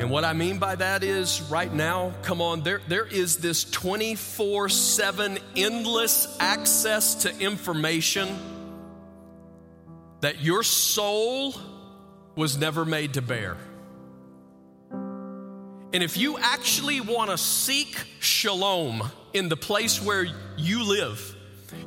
And 0.00 0.10
what 0.10 0.24
I 0.24 0.32
mean 0.32 0.58
by 0.58 0.74
that 0.74 1.04
is 1.04 1.40
right 1.42 1.72
now, 1.72 2.12
come 2.22 2.40
on, 2.40 2.62
there, 2.62 2.80
there 2.88 3.06
is 3.06 3.36
this 3.36 3.62
24 3.64 4.68
7 4.68 5.38
endless 5.56 6.36
access 6.40 7.14
to 7.22 7.38
information 7.38 8.28
that 10.20 10.42
your 10.42 10.62
soul 10.62 11.54
was 12.34 12.58
never 12.58 12.84
made 12.84 13.14
to 13.14 13.22
bear. 13.22 13.56
And 14.90 16.02
if 16.02 16.16
you 16.16 16.38
actually 16.38 17.00
want 17.00 17.30
to 17.30 17.38
seek 17.38 17.96
shalom 18.18 19.02
in 19.32 19.48
the 19.48 19.56
place 19.56 20.02
where 20.02 20.26
you 20.56 20.82
live, 20.82 21.36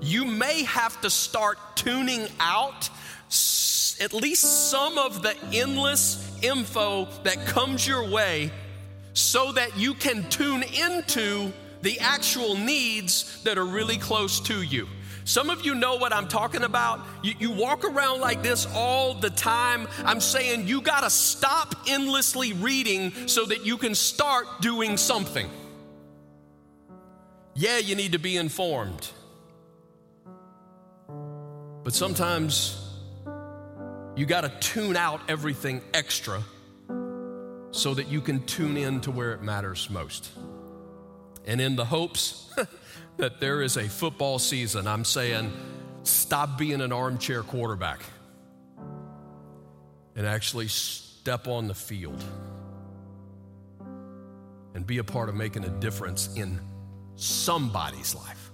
you 0.01 0.23
may 0.23 0.63
have 0.63 1.01
to 1.01 1.09
start 1.09 1.57
tuning 1.75 2.25
out 2.39 2.89
at 3.99 4.13
least 4.13 4.69
some 4.69 4.97
of 4.97 5.23
the 5.23 5.35
endless 5.51 6.26
info 6.41 7.05
that 7.23 7.45
comes 7.45 7.87
your 7.87 8.07
way 8.09 8.51
so 9.13 9.51
that 9.51 9.77
you 9.77 9.93
can 9.93 10.29
tune 10.29 10.63
into 10.63 11.51
the 11.81 11.99
actual 11.99 12.55
needs 12.55 13.41
that 13.43 13.57
are 13.57 13.65
really 13.65 13.97
close 13.97 14.39
to 14.41 14.61
you. 14.61 14.87
Some 15.23 15.49
of 15.49 15.65
you 15.65 15.75
know 15.75 15.97
what 15.97 16.13
I'm 16.13 16.29
talking 16.29 16.63
about. 16.63 17.01
You, 17.21 17.33
you 17.37 17.51
walk 17.51 17.83
around 17.83 18.21
like 18.21 18.41
this 18.41 18.65
all 18.73 19.13
the 19.13 19.29
time. 19.29 19.87
I'm 20.05 20.21
saying 20.21 20.67
you 20.67 20.79
got 20.81 21.01
to 21.01 21.09
stop 21.09 21.75
endlessly 21.85 22.53
reading 22.53 23.11
so 23.27 23.43
that 23.45 23.65
you 23.65 23.75
can 23.77 23.93
start 23.93 24.45
doing 24.61 24.95
something. 24.95 25.49
Yeah, 27.55 27.79
you 27.79 27.95
need 27.95 28.13
to 28.13 28.19
be 28.19 28.37
informed. 28.37 29.09
But 31.83 31.93
sometimes 31.93 32.86
you 34.17 34.25
got 34.25 34.41
to 34.41 34.49
tune 34.59 34.97
out 34.97 35.21
everything 35.29 35.81
extra 35.93 36.43
so 37.71 37.93
that 37.93 38.07
you 38.07 38.19
can 38.19 38.43
tune 38.45 38.75
in 38.75 38.99
to 39.01 39.11
where 39.11 39.33
it 39.33 39.43
matters 39.43 39.89
most. 39.89 40.31
And 41.45 41.61
in 41.61 41.75
the 41.75 41.85
hopes 41.85 42.51
that 43.17 43.39
there 43.39 43.61
is 43.61 43.77
a 43.77 43.87
football 43.87 44.39
season, 44.39 44.87
I'm 44.87 45.05
saying 45.05 45.53
stop 46.01 46.57
being 46.57 46.81
an 46.81 46.91
armchair 46.91 47.43
quarterback 47.43 48.01
and 50.15 50.25
actually 50.25 50.67
step 50.67 51.47
on 51.47 51.67
the 51.67 51.75
field 51.75 52.23
and 54.73 54.85
be 54.85 54.97
a 54.97 55.03
part 55.03 55.29
of 55.29 55.35
making 55.35 55.63
a 55.63 55.69
difference 55.69 56.35
in 56.35 56.59
somebody's 57.15 58.15
life. 58.15 58.51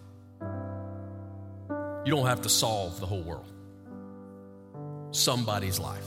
You 2.05 2.11
don't 2.11 2.25
have 2.25 2.41
to 2.41 2.49
solve 2.49 2.99
the 2.99 3.05
whole 3.05 3.21
world, 3.21 3.52
somebody's 5.13 5.79
life. 5.79 6.05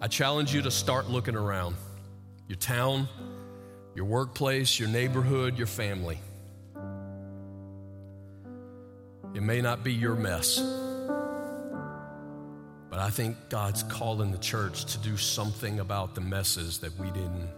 I 0.00 0.08
challenge 0.08 0.54
you 0.54 0.62
to 0.62 0.70
start 0.70 1.10
looking 1.10 1.36
around 1.36 1.76
your 2.46 2.56
town 2.56 3.08
your 3.98 4.06
workplace, 4.06 4.78
your 4.78 4.88
neighborhood, 4.88 5.58
your 5.58 5.66
family. 5.66 6.20
It 9.34 9.42
may 9.42 9.60
not 9.60 9.82
be 9.82 9.92
your 9.92 10.14
mess, 10.14 10.60
but 12.88 13.00
I 13.00 13.10
think 13.10 13.36
God's 13.48 13.82
calling 13.82 14.30
the 14.30 14.38
church 14.38 14.84
to 14.92 14.98
do 14.98 15.16
something 15.16 15.80
about 15.80 16.14
the 16.14 16.20
messes 16.20 16.78
that 16.78 16.96
we 16.96 17.10
didn't 17.10 17.48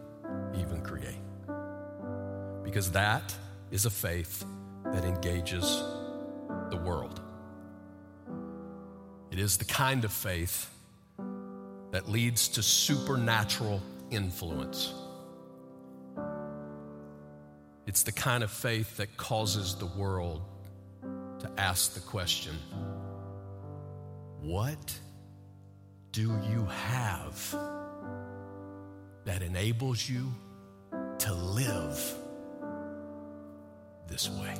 even 0.58 0.80
create. 0.80 1.20
Because 2.64 2.92
that 2.92 3.34
is 3.70 3.84
a 3.84 3.90
faith 3.90 4.42
that 4.86 5.04
engages 5.04 5.82
the 6.70 6.80
world. 6.82 7.20
It 9.30 9.38
is 9.38 9.56
the 9.56 9.64
kind 9.64 10.04
of 10.04 10.12
faith 10.12 10.68
that 11.92 12.08
leads 12.08 12.48
to 12.48 12.62
supernatural 12.62 13.80
influence. 14.10 14.92
It's 17.86 18.02
the 18.02 18.12
kind 18.12 18.42
of 18.42 18.50
faith 18.50 18.96
that 18.96 19.16
causes 19.16 19.74
the 19.76 19.86
world 19.86 20.42
to 21.40 21.50
ask 21.56 21.94
the 21.94 22.00
question 22.00 22.56
what 24.40 24.98
do 26.12 26.22
you 26.50 26.64
have 26.66 27.56
that 29.24 29.42
enables 29.42 30.08
you 30.08 30.26
to 31.18 31.34
live 31.34 32.14
this 34.08 34.28
way? 34.30 34.54